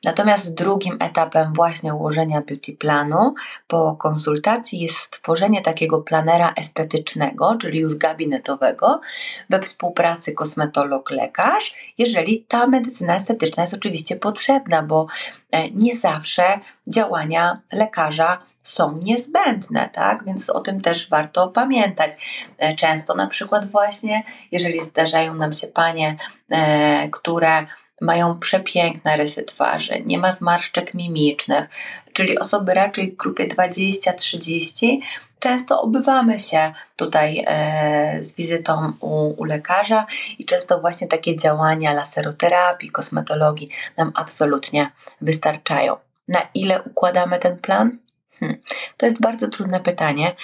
[0.04, 3.34] Natomiast drugim etapem właśnie ułożenia beauty planu
[3.68, 9.02] po konsultacji jest stworzenie takiego planera estetycznego, czyli już gabinetowego,
[9.50, 15.08] we współpracy kosmetolog-lekarz, jeżeli ta medycyna estetyczna jest oczywiście potrzebna, bo
[15.52, 20.26] e, nie zawsze działania lekarza są niezbędne, tak?
[20.26, 22.12] Więc o tym też warto pamiętać.
[22.58, 26.18] E, często na przykład właśnie, jeżeli zdarzają nam się panie,
[26.50, 27.66] e, które
[28.02, 31.70] mają przepiękne rysy twarzy, nie ma zmarszczek mimicznych,
[32.14, 34.98] czyli osoby raczej w grupie 20-30,
[35.40, 40.06] często obywamy się tutaj e, z wizytą u, u, lekarza
[40.40, 45.96] i często właśnie takie działania laseroterapii, kosmetologii nam absolutnie wystarczają.
[46.28, 47.98] Na ile układamy ten plan?
[48.40, 48.58] Hmm.
[48.98, 50.36] To jest bardzo trudne pytanie.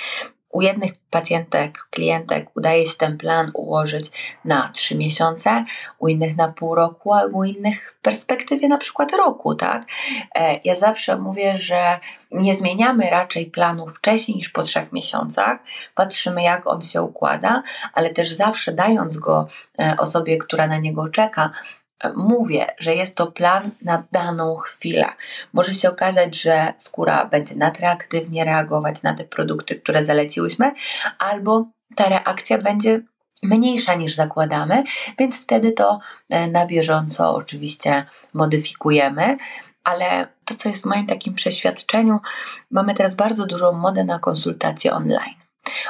[0.54, 4.12] U jednych pacjentek, klientek udaje się ten plan ułożyć
[4.46, 5.66] na trzy miesiące,
[6.00, 9.84] u innych na pół roku, a u innych w perspektywie na przykład roku, tak?
[10.36, 12.00] E, ja zawsze mówię, że
[12.32, 15.60] nie zmieniamy raczej planu wcześniej niż po trzech miesiącach.
[15.96, 17.64] Patrzymy, jak on się układa,
[17.94, 19.48] ale też zawsze dając go
[19.80, 21.52] e, osobie, która na niego czeka,
[22.16, 25.06] mówię, że jest to plan na daną chwilę.
[25.54, 30.72] Może się okazać, że skóra będzie natreaktywnie reagować na te produkty, które zaleciłyśmy,
[31.20, 33.02] albo ta reakcja będzie
[33.44, 34.84] mniejsza niż zakładamy,
[35.20, 39.38] więc wtedy to e, na bieżąco oczywiście modyfikujemy.
[39.84, 42.20] Ale to, co jest w moim takim przeświadczeniu,
[42.72, 45.36] mamy teraz bardzo dużą modę na konsultacje online.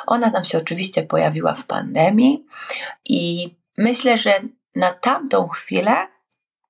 [0.08, 2.45] Ona nam się oczywiście pojawiła w pandemii
[3.06, 4.32] i myślę, że
[4.75, 6.07] na tamtą chwilę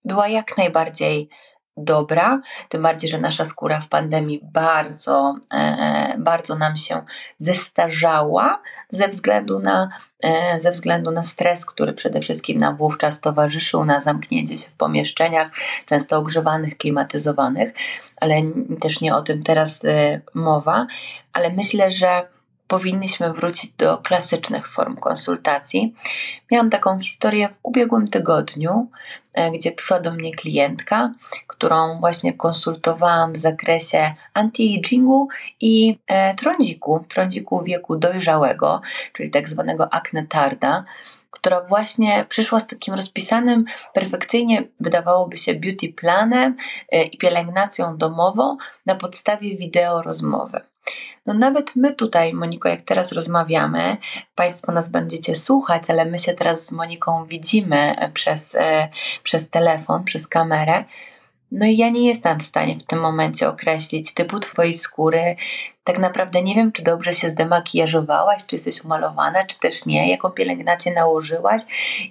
[0.06, 1.30] była jak najbardziej
[1.78, 7.02] dobra, tym bardziej, że nasza skóra w pandemii bardzo, e, bardzo nam się
[7.38, 9.90] zestarzała ze względu, na,
[10.24, 14.76] e, ze względu na stres, który przede wszystkim nam wówczas towarzyszył, na zamknięcie się w
[14.76, 15.52] pomieszczeniach,
[15.86, 17.74] często ogrzewanych, klimatyzowanych,
[18.22, 18.42] ale
[18.82, 20.88] też nie o tym teraz e, mowa,
[21.34, 22.28] ale myślę, że
[22.68, 25.96] powinniśmy wrócić do klasycznych form konsultacji.
[26.52, 28.88] Miałam taką historię w ubiegłym tygodniu,
[29.34, 31.14] e, gdzie przyszła do mnie klientka,
[31.48, 35.28] którą właśnie konsultowałam w zakresie anti-agingu
[35.62, 38.82] i e, trądziku, trądziku wieku dojrzałego,
[39.14, 40.84] czyli tak zwanego acne tarda
[41.44, 46.56] która właśnie przyszła z takim rozpisanym, perfekcyjnie wydawałoby się beauty planem
[46.92, 50.73] e, i pielęgnacją domową na podstawie wideo rozmowy.
[51.26, 53.98] No nawet my tutaj, Moniko, jak teraz rozmawiamy,
[54.36, 58.90] Państwo nas będziecie słuchać, ale my się teraz z Moniką widzimy przez, e,
[59.24, 60.84] przez telefon, przez kamerę.
[61.52, 65.36] No i ja nie jestem w stanie w tym momencie określić typu Twojej skóry.
[65.84, 70.30] Tak naprawdę nie wiem, czy dobrze się zdemakijażowałaś, czy jesteś umalowana, czy też nie, jaką
[70.30, 71.62] pielęgnację nałożyłaś,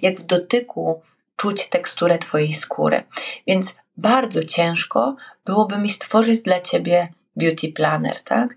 [0.01, 1.01] jak w dotyku
[1.35, 3.03] czuć teksturę Twojej skóry.
[3.47, 8.55] Więc bardzo ciężko byłoby mi stworzyć dla Ciebie beauty planner, tak?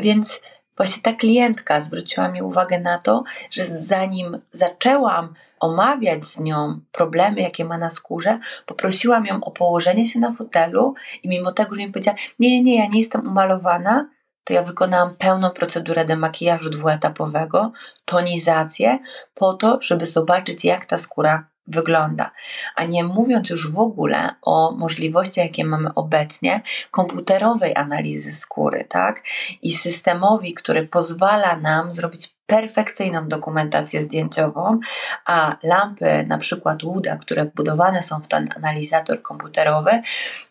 [0.00, 0.40] Więc
[0.76, 7.40] właśnie ta klientka zwróciła mi uwagę na to, że zanim zaczęłam omawiać z nią problemy,
[7.40, 11.80] jakie ma na skórze, poprosiłam ją o położenie się na fotelu i mimo tego, że
[11.80, 14.08] mi powiedziała, nie, nie, nie, ja nie jestem umalowana,
[14.44, 17.72] to ja wykonałam pełną procedurę demakijażu dwuetapowego,
[18.04, 18.98] tonizację,
[19.34, 22.30] po to, żeby zobaczyć, jak ta skóra wygląda.
[22.74, 29.22] A nie mówiąc już w ogóle o możliwościach, jakie mamy obecnie, komputerowej analizy skóry, tak?
[29.62, 34.80] I systemowi, który pozwala nam zrobić perfekcyjną dokumentację zdjęciową,
[35.26, 40.02] a lampy, na przykład LUDA, które wbudowane są w ten analizator komputerowy,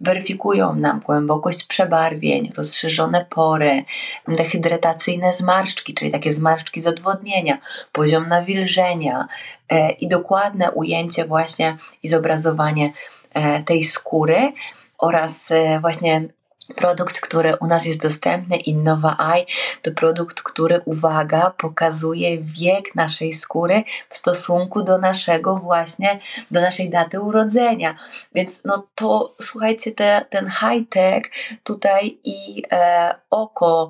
[0.02, 3.84] weryfikują nam głębokość przebarwień, rozszerzone pory,
[4.28, 7.58] dehydratacyjne zmarszczki, czyli takie zmarszczki z odwodnienia,
[7.92, 9.28] poziom nawilżenia
[9.70, 12.92] e, i dokładne ujęcie właśnie i zobrazowanie
[13.34, 14.54] e, tej skóry
[14.98, 16.22] oraz e, właśnie
[16.76, 19.46] Produkt, który u nas jest dostępny, Innova Eye,
[19.82, 26.20] to produkt, który, uwaga, pokazuje wiek naszej skóry w stosunku do naszego właśnie,
[26.52, 27.96] do naszej daty urodzenia.
[28.36, 31.24] Więc no to, słuchajcie, te, ten high-tech
[31.64, 33.90] tutaj i e, oko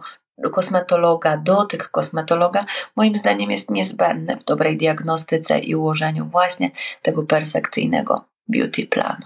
[0.52, 2.65] kosmetologa, dotyk kosmetologa,
[2.96, 9.26] moim zdaniem jest niezbędny w dobrej diagnostyce i ułożeniu właśnie tego perfekcyjnego beauty planu.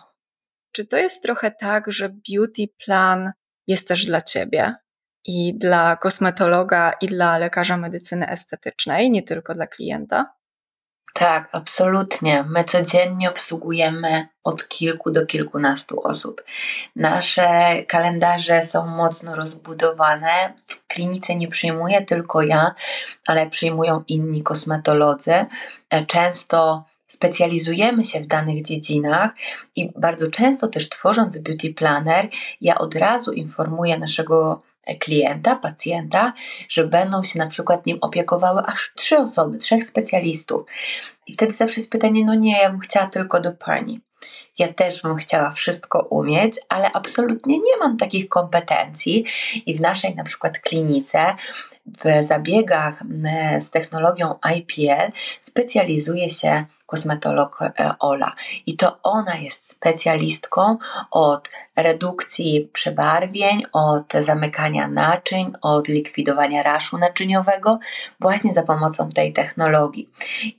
[0.71, 3.31] Czy to jest trochę tak, że beauty plan
[3.67, 4.75] jest też dla ciebie
[5.25, 10.37] i dla kosmetologa, i dla lekarza medycyny estetycznej, nie tylko dla klienta?
[11.13, 12.45] Tak, absolutnie.
[12.49, 16.43] My codziennie obsługujemy od kilku do kilkunastu osób.
[16.95, 20.53] Nasze kalendarze są mocno rozbudowane.
[20.65, 22.75] W klinice nie przyjmuję tylko ja,
[23.27, 25.45] ale przyjmują inni kosmetolodzy.
[26.07, 26.85] Często
[27.17, 29.31] specjalizujemy się w danych dziedzinach
[29.75, 32.29] i bardzo często też tworząc beauty planner,
[32.61, 34.61] ja od razu informuję naszego
[34.99, 36.33] klienta, pacjenta,
[36.69, 40.61] że będą się na przykład nim opiekowały aż trzy osoby, trzech specjalistów.
[41.27, 44.01] I wtedy zawsze jest pytanie, no nie, ja bym chciała tylko do pani.
[44.59, 49.25] Ja też bym chciała wszystko umieć, ale absolutnie nie mam takich kompetencji
[49.65, 51.35] i w naszej na przykład klinice
[51.87, 53.03] w zabiegach
[53.59, 60.77] z technologią IPL specjalizuje się kosmetolog e, Ola i to ona jest specjalistką
[61.11, 67.79] od redukcji przebarwień, od zamykania naczyń, od likwidowania raszu naczyniowego
[68.19, 70.09] właśnie za pomocą tej technologii.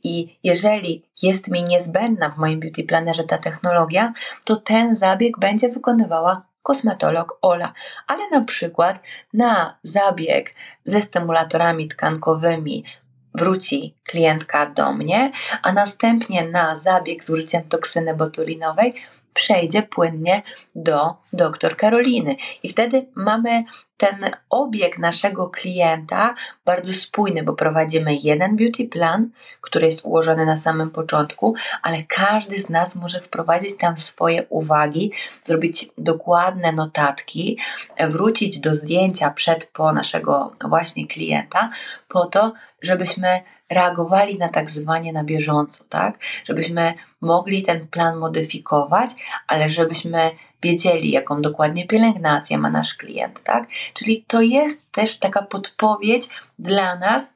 [0.03, 4.13] I jeżeli jest mi niezbędna w moim beauty planerze ta technologia,
[4.45, 7.73] to ten zabieg będzie wykonywała kosmetolog Ola,
[8.07, 9.01] ale na przykład
[9.33, 10.55] na zabieg
[10.85, 12.85] ze stymulatorami tkankowymi
[13.35, 18.95] wróci klientka do mnie, a następnie na zabieg z użyciem toksyny botulinowej
[19.39, 20.43] przejdzie płynnie
[20.75, 22.37] do doktor Karoliny.
[22.63, 23.65] I wtedy mamy
[23.97, 30.57] ten obieg naszego klienta bardzo spójny, bo prowadzimy jeden beauty plan, który jest ułożony na
[30.57, 35.13] samym początku, ale każdy z nas może wprowadzić tam swoje uwagi,
[35.45, 37.59] zrobić dokładne notatki,
[38.09, 41.71] wrócić do zdjęcia przed, po naszego właśnie klienta,
[42.09, 46.19] po to, żebyśmy reagowali na tak zwanie na bieżąco, tak?
[46.45, 49.11] Żebyśmy mogli ten plan modyfikować,
[49.47, 50.31] ale żebyśmy
[50.63, 53.69] wiedzieli, jaką dokładnie pielęgnację ma nasz klient, tak?
[53.95, 56.29] Czyli to jest też taka podpowiedź
[56.59, 57.31] dla nas,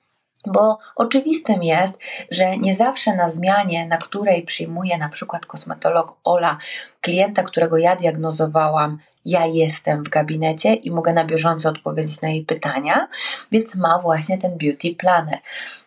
[0.47, 1.99] bo oczywistym jest,
[2.31, 6.59] że nie zawsze na zmianie, na której przyjmuje na przykład kosmetolog Ola
[7.01, 12.45] klienta, którego ja diagnozowałam, ja jestem w gabinecie i mogę na bieżąco odpowiedzieć na jej
[12.45, 13.09] pytania,
[13.53, 15.39] więc ma właśnie ten beauty planner.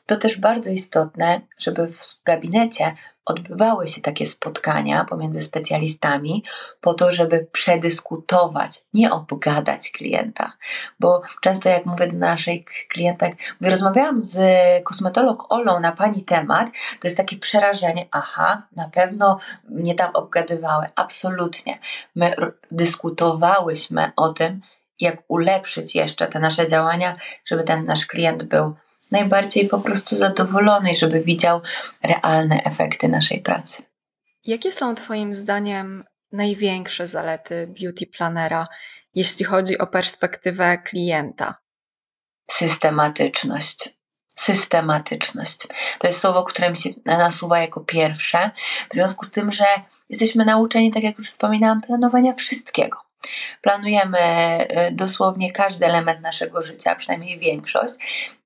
[0.05, 2.95] To też bardzo istotne, żeby w gabinecie
[3.25, 6.43] odbywały się takie spotkania pomiędzy specjalistami
[6.81, 10.51] po to, żeby przedyskutować, nie obgadać klienta.
[10.99, 14.37] Bo często jak mówię do naszej klientek, mówię, rozmawiałam z
[14.83, 20.85] kosmetolog Olą na pani temat, to jest takie przerażenie, aha, na pewno mnie tam obgadywały.
[20.95, 21.79] Absolutnie.
[22.15, 22.35] My
[22.71, 24.61] dyskutowałyśmy o tym,
[24.99, 27.13] jak ulepszyć jeszcze te nasze działania,
[27.45, 28.75] żeby ten nasz klient był
[29.11, 31.61] najbardziej po prostu zadowolony, żeby widział
[32.03, 33.83] realne efekty naszej pracy.
[34.43, 38.67] Jakie są Twoim zdaniem największe zalety beauty planera,
[39.15, 41.55] jeśli chodzi o perspektywę klienta?
[42.51, 43.95] Systematyczność.
[44.35, 45.67] Systematyczność.
[45.99, 48.51] To jest słowo, które mi się nasuwa jako pierwsze,
[48.89, 49.65] w związku z tym, że
[50.09, 53.04] jesteśmy nauczeni, tak jak już wspominałam, planowania wszystkiego.
[53.61, 54.17] Planujemy
[54.89, 57.95] y, dosłownie każdy element naszego życia, przynajmniej większość.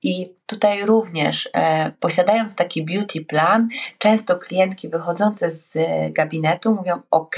[0.03, 5.77] I tutaj również, e, posiadając taki beauty plan, często klientki wychodzące z
[6.13, 7.35] gabinetu mówią: OK,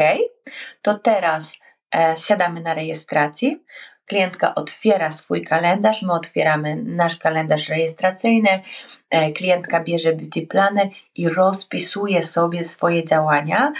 [0.81, 1.57] to teraz
[1.95, 3.63] e, siadamy na rejestracji.
[4.05, 8.61] Klientka otwiera swój kalendarz, my otwieramy nasz kalendarz rejestracyjny,
[9.09, 13.73] e, klientka bierze beauty planner i rozpisuje sobie swoje działania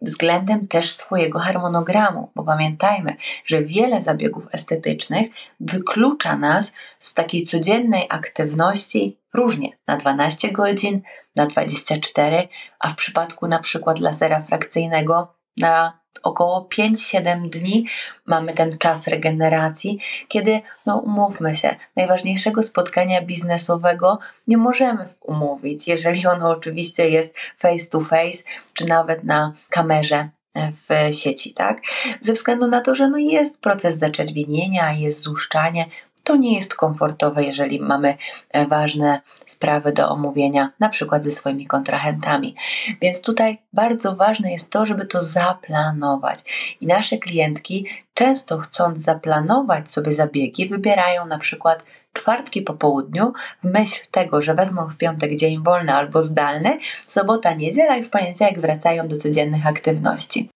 [0.00, 5.26] względem też swojego harmonogramu, bo pamiętajmy, że wiele zabiegów estetycznych
[5.60, 11.00] wyklucza nas z takiej codziennej aktywności różnie, na 12 godzin,
[11.36, 17.86] na 24, a w przypadku na przykład lasera frakcyjnego na około 5-7 dni
[18.26, 26.26] mamy ten czas regeneracji, kiedy, no umówmy się, najważniejszego spotkania biznesowego nie możemy umówić, jeżeli
[26.26, 28.42] ono oczywiście jest face to face,
[28.74, 31.80] czy nawet na kamerze e, w sieci, tak?
[32.20, 35.86] Ze względu na to, że no jest proces zaczerwienienia, jest złuszczanie,
[36.24, 38.16] to nie jest komfortowe, jeżeli mamy
[38.50, 42.54] e, ważne sprawy do omówienia, na przykład ze swoimi kontrahentami.
[43.02, 46.38] Więc tutaj bardzo ważne jest to, żeby to zaplanować.
[46.80, 53.32] I nasze klientki, często chcąc zaplanować sobie zabiegi, wybierają na przykład czwartki po południu
[53.62, 58.10] w myśl tego, że wezmą w piątek dzień wolny albo zdalny, sobota, niedziela i w
[58.10, 60.50] poniedziałek wracają do codziennych aktywności.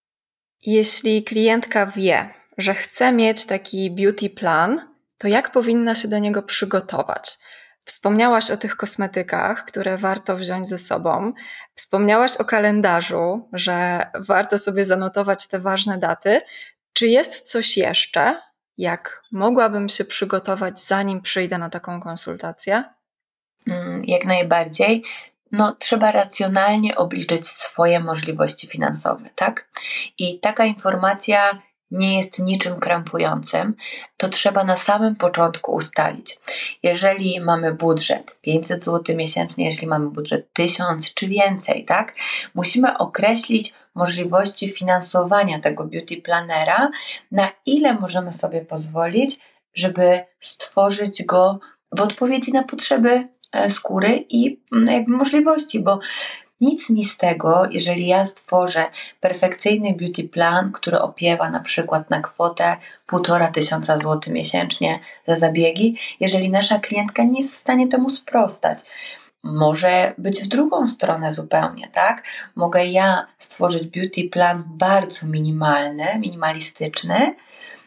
[0.67, 2.29] Jeśli klientka wie,
[2.59, 4.88] że chce mieć taki beauty plan,
[5.19, 7.39] to jak powinna się do niego przygotować?
[7.85, 11.33] Wspomniałaś o tych kosmetykach, które warto wziąć ze sobą.
[11.75, 16.41] Wspomniałaś o kalendarzu, że warto sobie zanotować te ważne daty.
[16.93, 18.43] Czy jest coś jeszcze,
[18.79, 22.85] jak mogłabym się przygotować, zanim przyjdę na taką konsultację?
[23.67, 25.05] Mm, jak najbardziej.
[25.53, 29.69] No, trzeba racjonalnie obliczyć swoje możliwości finansowe, tak?
[30.19, 33.75] I taka informacja nie jest niczym krępującym,
[34.17, 36.39] to trzeba na samym początku ustalić.
[36.83, 42.15] Jeżeli mamy budżet 500 zł miesięcznie, jeśli mamy budżet 1000 czy więcej, tak?
[42.55, 46.91] Musimy określić możliwości finansowania tego beauty planera,
[47.33, 49.39] na ile możemy sobie pozwolić,
[49.75, 51.61] żeby stworzyć go
[51.93, 55.99] w odpowiedzi na potrzeby e, skóry i mm, jakby możliwości, bo
[56.61, 58.87] nic mi z tego, jeżeli ja stworzę
[59.21, 62.77] perfekcyjny beauty plan, który opiewa na przykład na kwotę
[63.13, 68.79] 1,5 tysiąca złotych miesięcznie za zabiegi, jeżeli nasza klientka nie jest w stanie temu sprostać.
[69.43, 72.25] Może być w drugą stronę zupełnie, tak?
[72.55, 77.35] Mogę ja stworzyć beauty plan bardzo minimalny, minimalistyczny,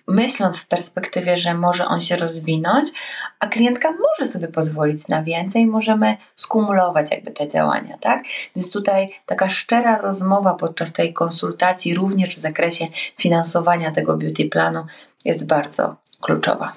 [0.08, 2.90] myśląc w perspektywie, że może on się rozwinąć,
[3.40, 8.24] a klientka może sobie pozwolić na więcej, możemy skumulować jakby te działania, tak?
[8.56, 12.86] Więc tutaj taka szczera rozmowa podczas tej konsultacji, również w zakresie
[13.18, 14.86] finansowania tego beauty planu,
[15.26, 16.74] jest bardzo kluczowa.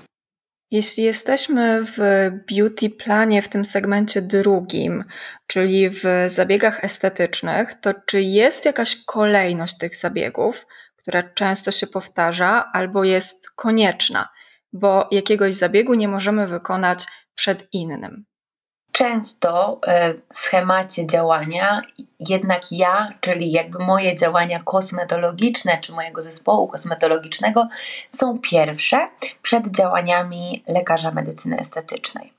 [0.70, 5.05] Jeśli jesteśmy w beauty planie w tym segmencie drugim,
[5.47, 10.66] czyli w zabiegach estetycznych, to czy jest jakaś kolejność tych zabiegów,
[11.05, 14.28] która często się powtarza albo jest konieczna,
[14.72, 18.24] bo jakiegoś zabiegu nie możemy wykonać przed innym?
[18.92, 21.82] Często e, w schemacie działania
[22.29, 27.68] jednak ja, czyli jakby moje działania kosmetologiczne, czy mojego zespołu kosmetologicznego
[28.11, 29.09] są pierwsze
[29.43, 32.33] przed działaniami lekarza medycyny estetycznej.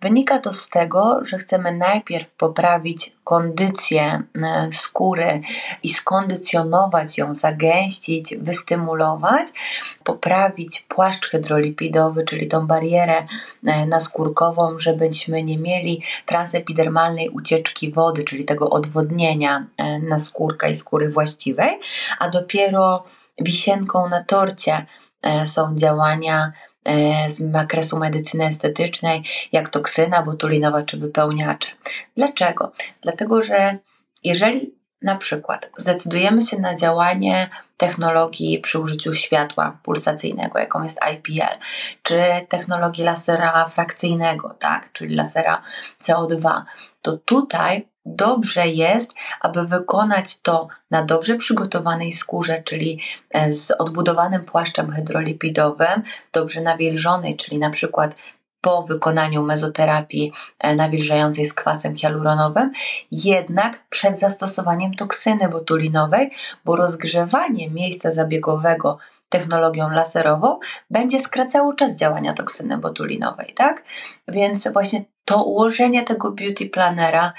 [0.00, 5.40] Wynika to z tego, że chcemy najpierw poprawić kondycję e, skóry
[5.82, 9.46] i skondycjonować ją, zagęścić, wystymulować,
[10.04, 13.26] poprawić płaszcz hydrolipidowy, czyli tą barierę
[13.66, 21.08] e, naskórkową, żebyśmy nie mieli transepidermalnej ucieczki wody, czyli tego odwodnienia e, naskórka i skóry
[21.08, 21.78] właściwej,
[22.18, 23.04] a dopiero
[23.40, 24.86] wisienką na torcie
[25.46, 26.52] są działania
[26.88, 31.70] E, z zakresu medycyny estetycznej, jak toksyna botulinowa czy wypełniacze.
[32.16, 32.72] Dlaczego?
[33.02, 33.78] Dlatego, że
[34.24, 41.58] jeżeli na przykład zdecydujemy się na działanie technologii przy użyciu światła pulsacyjnego, jaką jest IPL,
[42.02, 45.62] czy technologii lasera frakcyjnego, tak, czyli lasera
[46.02, 46.62] CO2,
[47.02, 53.00] to tutaj dobrze jest, aby wykonać to na dobrze przygotowanej skórze, czyli
[53.30, 56.02] e, z odbudowanym płaszczem hydrolipidowym,
[56.32, 58.14] dobrze nawilżonej, czyli na przykład
[58.60, 62.70] po wykonaniu mezoterapii e, nawilżającej z kwasem hialuronowym,
[63.10, 66.30] jednak przed zastosowaniem toksyny botulinowej,
[66.64, 68.98] bo rozgrzewanie miejsca zabiegowego
[69.28, 70.58] technologią laserową
[70.90, 73.84] będzie skracało czas działania toksyny botulinowej, tak?
[74.28, 77.32] Więc właśnie to ułożenie tego beauty planera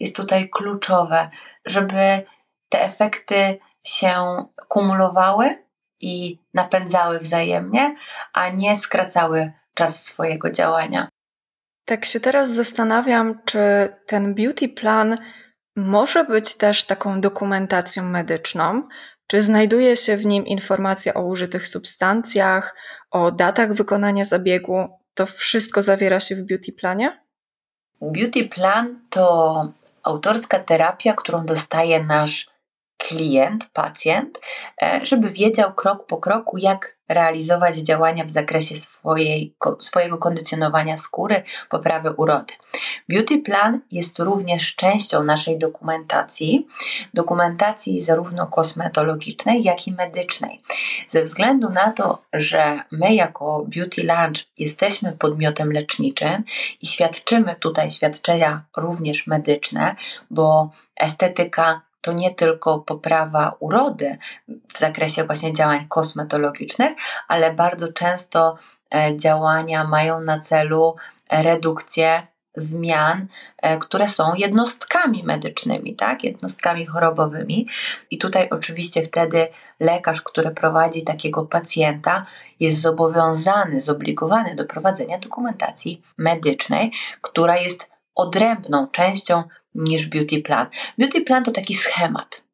[0.00, 1.30] jest tutaj kluczowe,
[1.64, 2.22] żeby
[2.68, 4.14] te efekty się
[4.68, 5.66] kumulowały
[6.00, 7.94] i napędzały wzajemnie,
[8.32, 11.08] a nie skracały czas swojego działania.
[11.84, 13.58] Tak się teraz zastanawiam, czy
[14.06, 15.18] ten beauty plan
[15.76, 18.88] może być też taką dokumentacją medyczną,
[19.26, 22.76] czy znajduje się w nim informacja o użytych substancjach,
[23.10, 24.88] o datach wykonania zabiegu?
[25.14, 27.26] To wszystko zawiera się w beauty planie?
[28.00, 29.72] Beauty plan to
[30.06, 32.46] autorska terapia, którą dostaje nasz
[32.96, 34.40] klient, pacjent,
[34.82, 41.42] e, żeby wiedział krok po kroku, jak realizować działania w zakresie swojej, swojego kondycjonowania skóry,
[41.70, 42.54] poprawy urody.
[43.08, 46.66] Beauty Plan jest również częścią naszej dokumentacji,
[47.14, 50.60] dokumentacji zarówno kosmetologicznej, jak i medycznej.
[51.08, 56.44] Ze względu na to, że my jako Beauty Lunch jesteśmy podmiotem leczniczym
[56.82, 59.96] i świadczymy tutaj świadczenia również medyczne,
[60.30, 64.18] bo estetyka to nie tylko poprawa urody
[64.74, 66.92] w zakresie właśnie działań kosmetologicznych,
[67.28, 68.58] ale bardzo często
[68.94, 70.96] e, działania mają na celu
[71.30, 72.26] redukcję
[72.56, 73.26] zmian,
[73.62, 76.24] e, które są jednostkami medycznymi, tak?
[76.24, 77.66] jednostkami chorobowymi.
[78.10, 79.48] I tutaj oczywiście wtedy
[79.80, 82.26] lekarz, który prowadzi takiego pacjenta,
[82.60, 89.42] jest zobowiązany, zobligowany do prowadzenia dokumentacji medycznej, która jest odrębną częścią
[89.76, 90.66] niż beauty plan.
[90.98, 92.46] Beauty plan to taki schemat.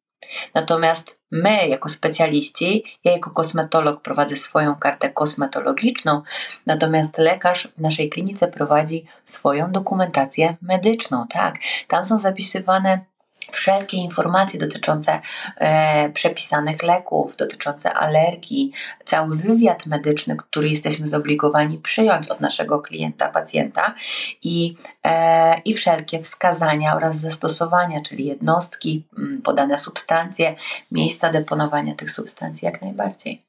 [0.53, 6.21] Natomiast my, jako specjaliści, ja jako kosmetolog prowadzę swoją kartę kosmetologiczną,
[6.65, 11.25] natomiast lekarz w naszej klinice prowadzi swoją dokumentację medyczną.
[11.29, 11.55] Tak,
[11.87, 13.05] tam są zapisywane
[13.51, 15.19] wszelkie informacje dotyczące
[15.57, 18.71] e, przepisanych leków, dotyczące alergii,
[19.05, 23.93] cały wywiad medyczny, który jesteśmy zobligowani przyjąć od naszego klienta, pacjenta
[24.43, 29.03] i, e, i wszelkie wskazania oraz zastosowania, czyli jednostki,
[29.43, 30.55] podane substancje,
[30.91, 33.41] miejsca deponowania tych substancji jak najbardziej.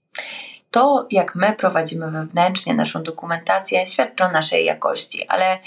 [0.70, 5.58] To, jak my prowadzimy wewnętrznie naszą dokumentację, świadczy o naszej jakości, ale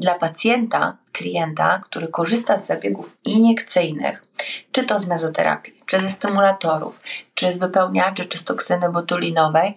[0.00, 4.24] dla pacjenta, klienta, który korzysta z zabiegów iniekcyjnych,
[4.72, 7.00] czy to z mezoterapii, czy ze stymulatorów,
[7.34, 9.76] czy z wypełniaczy, czy z toksyny botulinowej,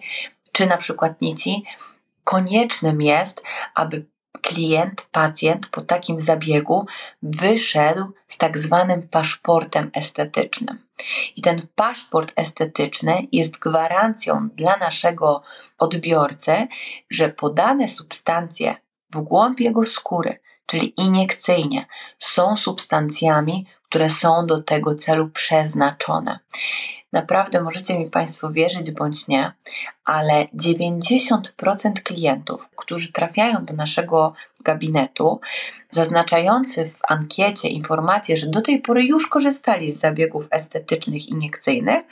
[0.52, 1.64] czy na przykład nici,
[2.24, 3.42] koniecznym jest,
[3.74, 4.06] aby
[4.42, 6.86] klient, pacjent po takim zabiegu
[7.22, 10.78] wyszedł z tak zwanym paszportem estetycznym.
[11.36, 15.42] I ten paszport estetyczny jest gwarancją dla naszego
[15.78, 16.66] odbiorcy,
[17.10, 18.76] że podane substancje
[19.14, 21.86] w głąb jego skóry, czyli iniekcyjnie,
[22.18, 26.38] są substancjami, które są do tego celu przeznaczone.
[27.14, 29.52] Naprawdę możecie mi Państwo wierzyć bądź nie,
[30.04, 35.40] ale 90% klientów, którzy trafiają do naszego gabinetu,
[35.90, 42.02] zaznaczający w ankiecie informację, że do tej pory już korzystali z zabiegów estetycznych iniekcyjnych,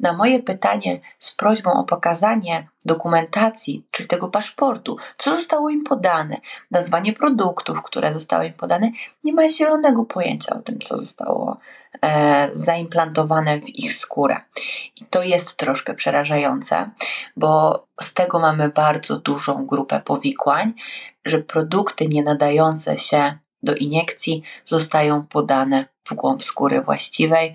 [0.00, 6.36] na moje pytanie z prośbą o pokazanie dokumentacji, czyli tego paszportu, co zostało im podane,
[6.70, 8.90] nazwanie produktów, które zostały im podane,
[9.24, 11.56] nie ma zielonego pojęcia o tym, co zostało
[12.54, 14.36] zaimplantowane w ich skórę.
[14.96, 16.90] I to jest troszkę przerażające,
[17.36, 20.74] bo z tego mamy bardzo dużą grupę powikłań,
[21.24, 27.54] że produkty nie nadające się do iniekcji zostają podane w głąb skóry właściwej,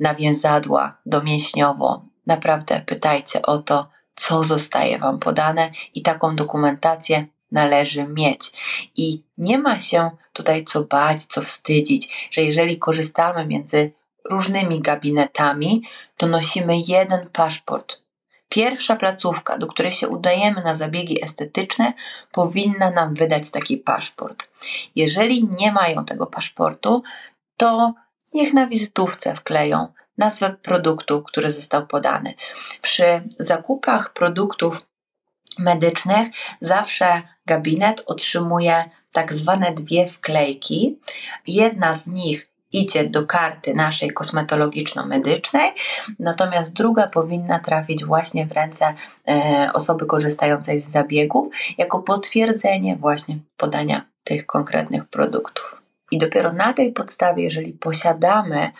[0.00, 2.02] na więzadła, domięśniowo.
[2.26, 8.52] Naprawdę pytajcie o to, co zostaje Wam podane i taką dokumentację należy mieć.
[8.96, 13.92] I nie ma się tutaj co bać, co wstydzić, że jeżeli korzystamy między
[14.30, 15.82] różnymi gabinetami,
[16.16, 18.00] to nosimy jeden paszport
[18.50, 21.92] Pierwsza placówka, do której się udajemy na zabiegi estetyczne,
[22.32, 24.48] powinna nam wydać taki paszport.
[24.96, 27.02] Jeżeli nie mają tego paszportu,
[27.56, 27.94] to
[28.34, 32.34] niech na wizytówce wkleją nazwę produktu, który został podany.
[32.82, 34.86] Przy zakupach produktów
[35.58, 36.28] medycznych
[36.60, 40.98] zawsze gabinet otrzymuje tak zwane dwie wklejki.
[41.46, 45.70] Jedna z nich idzie do karty naszej kosmetologiczno-medycznej,
[46.18, 48.94] natomiast druga powinna trafić właśnie w ręce
[49.28, 55.80] e, osoby korzystającej z zabiegów jako potwierdzenie właśnie podania tych konkretnych produktów.
[56.10, 58.70] I dopiero na tej podstawie, jeżeli posiadamy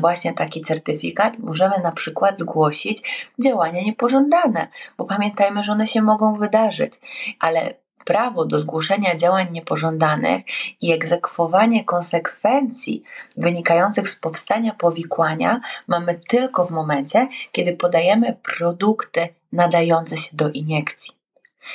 [0.00, 4.68] właśnie taki certyfikat, możemy na przykład zgłosić działania niepożądane,
[4.98, 6.94] bo pamiętajmy, że one się mogą wydarzyć,
[7.40, 7.74] ale
[8.04, 10.42] prawo do zgłoszenia działań niepożądanych
[10.80, 13.02] i egzekwowanie konsekwencji
[13.36, 21.14] wynikających z powstania powikłania mamy tylko w momencie, kiedy podajemy produkty nadające się do iniekcji.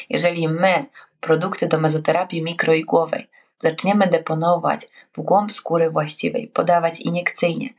[0.10, 0.86] Jeżeli my
[1.20, 3.28] produkty do mezoterapii mikroigłowej
[3.66, 4.88] zaczniemy deponować
[5.18, 7.70] w głąb skóry właściwej, podawać iniekcyjnie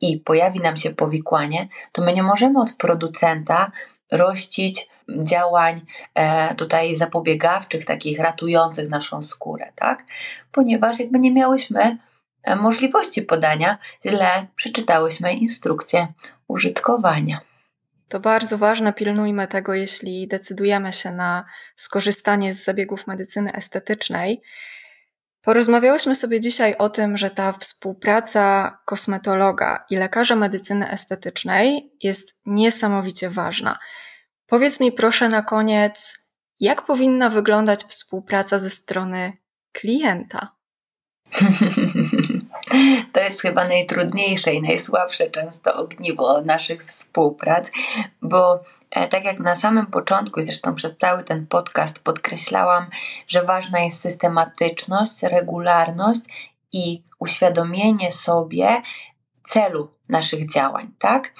[0.00, 3.72] i pojawi nam się powikłanie, to my nie możemy od producenta
[4.12, 4.88] rościć
[5.22, 5.80] działań
[6.14, 10.04] e, tutaj zapobiegawczych, takich ratujących naszą skórę, tak?
[10.52, 11.98] Ponieważ jakby nie miałyśmy
[12.42, 16.06] e, możliwości podania, źle przeczytałyśmy instrukcję
[16.48, 17.40] użytkowania.
[18.08, 21.44] To bardzo ważne, pilnujmy tego, jeśli decydujemy się na
[21.76, 24.42] skorzystanie z zabiegów medycyny estetycznej.
[25.42, 33.30] Porozmawiałyśmy sobie dzisiaj o tym, że ta współpraca kosmetologa i lekarza medycyny estetycznej jest niesamowicie
[33.30, 33.78] ważna.
[34.46, 36.18] Powiedz mi proszę na koniec,
[36.60, 39.32] jak powinna wyglądać współpraca ze strony
[39.72, 40.48] klienta?
[43.12, 47.70] To jest chyba najtrudniejsze i najsłabsze często ogniwo naszych współprac,
[48.22, 48.64] bo
[49.10, 52.86] tak jak na samym początku, zresztą przez cały ten podcast podkreślałam,
[53.28, 56.20] że ważna jest systematyczność, regularność
[56.72, 58.82] i uświadomienie sobie
[59.44, 61.32] celu naszych działań, tak?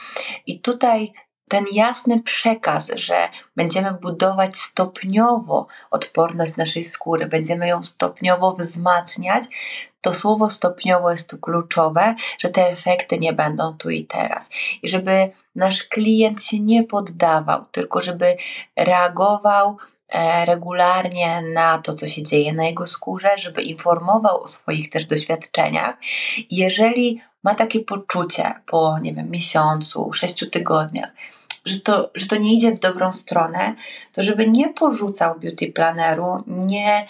[0.46, 1.12] I tutaj
[1.52, 9.44] ten jasny przekaz, że będziemy budować stopniowo odporność naszej skóry, będziemy ją stopniowo wzmacniać,
[10.00, 14.50] to słowo stopniowo jest tu kluczowe, że te efekty nie będą tu i teraz.
[14.82, 18.36] I żeby nasz klient się nie poddawał, tylko żeby
[18.76, 19.76] reagował
[20.08, 25.06] e, regularnie na to, co się dzieje na jego skórze, żeby informował o swoich też
[25.06, 25.96] doświadczeniach.
[26.50, 31.12] Jeżeli ma takie poczucie po, nie wiem, miesiącu, sześciu tygodniach,
[31.64, 33.74] że to, że to nie idzie w dobrą stronę,
[34.12, 37.06] to żeby nie porzucał beauty planeru, nie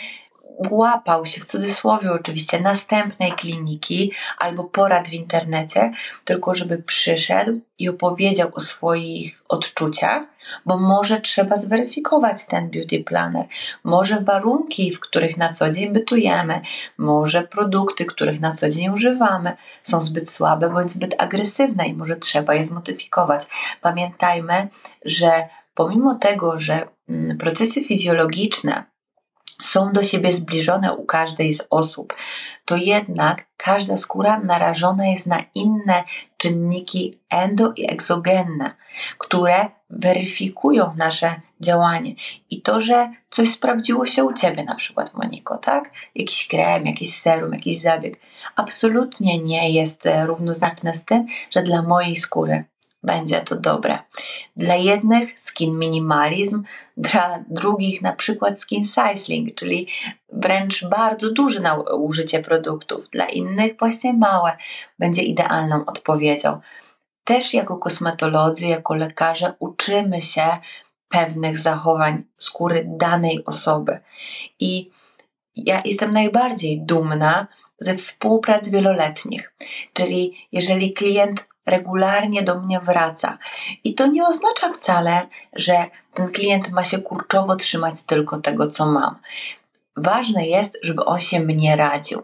[0.71, 5.93] łapał się w cudzysłowie oczywiście następnej kliniki albo porad w internecie,
[6.25, 10.23] tylko żeby przyszedł i opowiedział o swoich odczuciach,
[10.67, 13.47] bo może trzeba zweryfikować ten beauty planner,
[13.85, 16.61] może warunki, w których na co dzień bytujemy,
[16.99, 22.17] może produkty, których na co dzień używamy, są zbyt słabe bądź zbyt agresywne i może
[22.17, 23.43] trzeba je zmodyfikować.
[23.81, 24.69] Pamiętajmy,
[25.05, 28.92] że pomimo tego, że mm, procesy fizjologiczne
[29.63, 32.17] są do siebie zbliżone u każdej z osób,
[32.65, 36.05] to jednak każda skóra narażona jest na inne
[36.37, 38.75] czynniki endo i egzogenne,
[39.19, 42.15] które weryfikują nasze działanie.
[42.51, 45.91] I to, że coś sprawdziło się u Ciebie, na przykład Moniko, tak?
[46.15, 48.21] Jakiś krem, jakiś serum, jakiś zabieg,
[48.57, 52.65] absolutnie nie jest e, równoznaczne z tym, że dla mojej skóry
[53.03, 53.99] będzie to dobre.
[54.57, 56.63] Dla jednych skin minimalizm,
[56.97, 59.89] dla drugich na przykład skin sizeling, czyli
[60.33, 61.61] wręcz bardzo duże
[61.99, 63.11] użycie produktów.
[63.11, 64.57] Dla innych właśnie małe
[64.99, 66.61] będzie idealną odpowiedzią.
[67.25, 70.47] Też jako kosmetolodzy, jako lekarze uczymy się
[71.09, 73.99] pewnych zachowań skóry danej osoby.
[74.61, 74.91] I
[75.57, 77.47] ja jestem najbardziej dumna
[77.79, 79.55] ze współprac wieloletnich.
[79.93, 83.39] Czyli jeżeli klient regularnie do mnie wraca.
[83.85, 88.87] I to nie oznacza wcale, że ten klient ma się kurczowo trzymać tylko tego, co
[88.87, 89.17] mam.
[89.97, 92.23] Ważne jest, żeby on się mnie radził.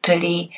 [0.00, 0.50] Czyli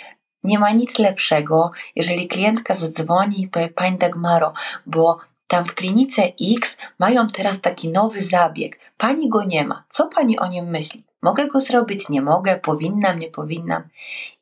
[0.45, 4.53] nie ma nic lepszego, jeżeli klientka zadzwoni i powie, Pani Dagmaro,
[4.87, 6.23] bo tam w klinice
[6.57, 8.81] X mają teraz taki nowy zabieg.
[8.97, 9.85] Pani go nie ma.
[9.91, 11.05] Co pani o nim myśli?
[11.23, 13.83] Mogę go zrobić, nie mogę, powinnam, nie powinnam.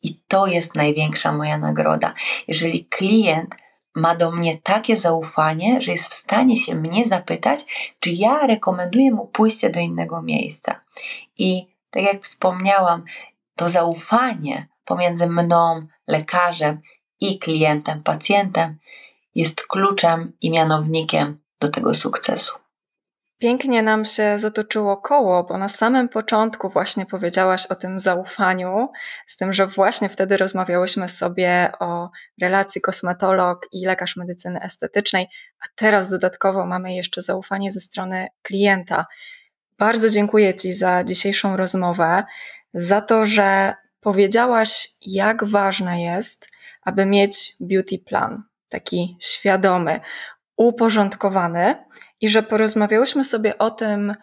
[0.02, 2.14] I to jest największa moja nagroda.
[2.48, 3.54] Jeżeli klient
[3.96, 7.60] ma do mnie takie zaufanie, że jest w stanie się mnie zapytać,
[8.00, 10.80] czy ja rekomenduję mu pójście do innego miejsca.
[11.38, 13.04] I tak jak wspomniałam,
[13.56, 16.80] to zaufanie pomiędzy mną, lekarzem
[17.20, 18.78] i klientem, pacjentem
[19.34, 22.65] jest kluczem i mianownikiem do tego sukcesu.
[23.38, 28.88] Pięknie nam się zatoczyło koło, bo na samym początku właśnie powiedziałaś o tym zaufaniu,
[29.26, 32.10] z tym, że właśnie wtedy rozmawiałyśmy sobie o
[32.40, 35.26] relacji kosmetolog i lekarz medycyny estetycznej,
[35.60, 39.06] a teraz dodatkowo mamy jeszcze zaufanie ze strony klienta.
[39.78, 42.24] Bardzo dziękuję Ci za dzisiejszą rozmowę,
[42.74, 46.48] za to, że powiedziałaś, jak ważne jest,
[46.82, 50.00] aby mieć beauty plan, taki świadomy,
[50.56, 51.84] uporządkowany
[52.20, 54.14] i że porozmawiałyśmy sobie o tym,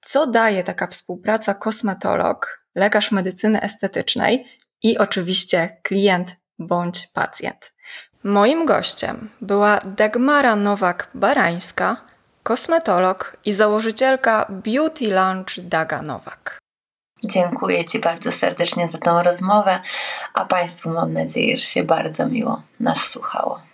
[0.00, 4.46] co daje taka współpraca kosmetolog, lekarz medycyny estetycznej
[4.82, 7.74] i oczywiście klient bądź pacjent.
[8.24, 11.96] Moim gościem była Dagmara Nowak-Barańska,
[12.42, 16.58] kosmetolog i założycielka Beauty Lounge Daga Nowak.
[17.24, 19.80] Dziękuję Ci bardzo serdecznie za tą rozmowę,
[20.34, 23.71] a Państwu mam nadzieję, że się bardzo miło nas słuchało.